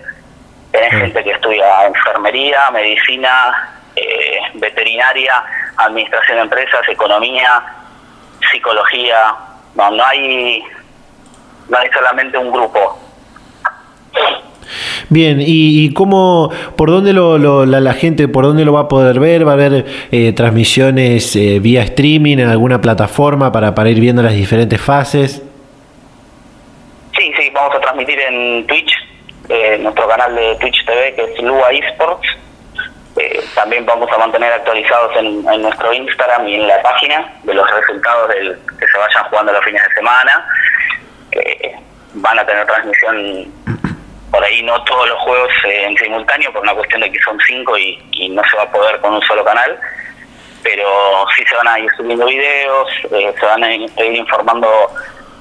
[0.71, 5.43] tenés gente que estudia enfermería, medicina, eh, veterinaria,
[5.77, 7.63] administración de empresas, economía,
[8.51, 9.35] psicología,
[9.75, 10.63] no, no hay,
[11.67, 12.99] no hay solamente un grupo.
[15.09, 19.45] Bien, ¿y, cómo, por dónde lo, la, gente, por dónde lo va a poder ver?
[19.45, 24.21] ¿Va a haber eh, transmisiones eh, vía streaming en alguna plataforma para, para ir viendo
[24.21, 25.43] las diferentes fases?
[27.17, 28.91] Sí, sí, vamos a transmitir en Twitch,
[29.49, 32.27] eh, nuestro canal de Twitch TV, que es Lua Esports.
[33.53, 38.29] también vamos a mantener actualizados en, nuestro Instagram y en la página de los resultados
[38.29, 40.45] del, que se vayan jugando los fines de semana.
[42.13, 43.51] van a tener transmisión
[44.31, 47.37] por ahí no todos los juegos eh, en simultáneo por una cuestión de que son
[47.45, 49.77] cinco y, no se va a poder con un solo canal
[50.63, 54.69] pero sí se van a ir subiendo videos eh, se van a ir, informando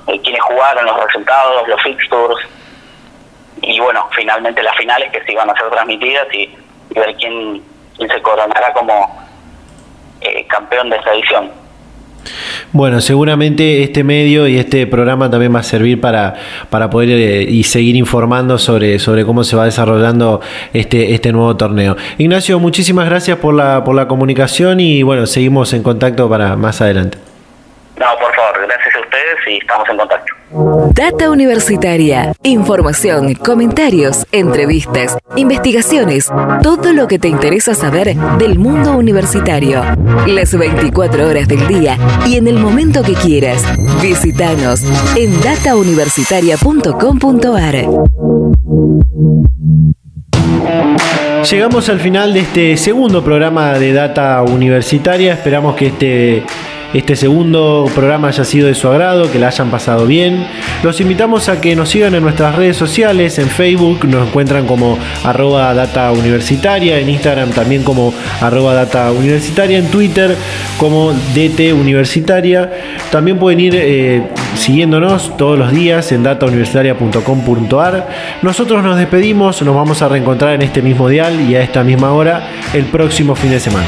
[0.09, 2.49] eh, quiénes jugaron los resultados los fixtures
[3.63, 6.57] y bueno finalmente las finales que sí van a ser transmitidas y,
[6.91, 7.63] ver quién,
[7.97, 9.31] quién se coronará como
[10.49, 11.60] campeón de esta edición
[12.73, 16.35] bueno, seguramente este medio y este programa también va a servir para,
[16.71, 20.41] para poder eh, y seguir informando sobre, sobre cómo se va desarrollando
[20.73, 21.97] este, este nuevo torneo.
[22.19, 26.81] Ignacio, muchísimas gracias por la, por la comunicación y bueno, seguimos en contacto para más
[26.81, 27.19] adelante.
[27.99, 30.40] No, por favor, gracias a ustedes y estamos en contacto.
[30.53, 32.35] Data Universitaria.
[32.43, 36.29] Información, comentarios, entrevistas, investigaciones,
[36.63, 39.85] todo lo que te interesa saber del mundo universitario.
[40.27, 41.97] Las 24 horas del día
[42.27, 43.63] y en el momento que quieras.
[44.03, 44.83] Visítanos
[45.17, 47.87] en datauniversitaria.com.ar.
[51.49, 55.35] Llegamos al final de este segundo programa de Data Universitaria.
[55.35, 56.43] Esperamos que este
[56.93, 60.47] este segundo programa haya sido de su agrado, que la hayan pasado bien.
[60.83, 64.99] Los invitamos a que nos sigan en nuestras redes sociales, en Facebook nos encuentran como
[65.25, 70.37] arroba data universitaria, en Instagram también como arroba data universitaria, en Twitter
[70.79, 72.71] como DT universitaria.
[73.11, 74.23] También pueden ir eh,
[74.57, 78.09] siguiéndonos todos los días en datauniversitaria.com.ar.
[78.43, 82.13] Nosotros nos despedimos, nos vamos a reencontrar en este mismo dial y a esta misma
[82.13, 83.87] hora el próximo fin de semana.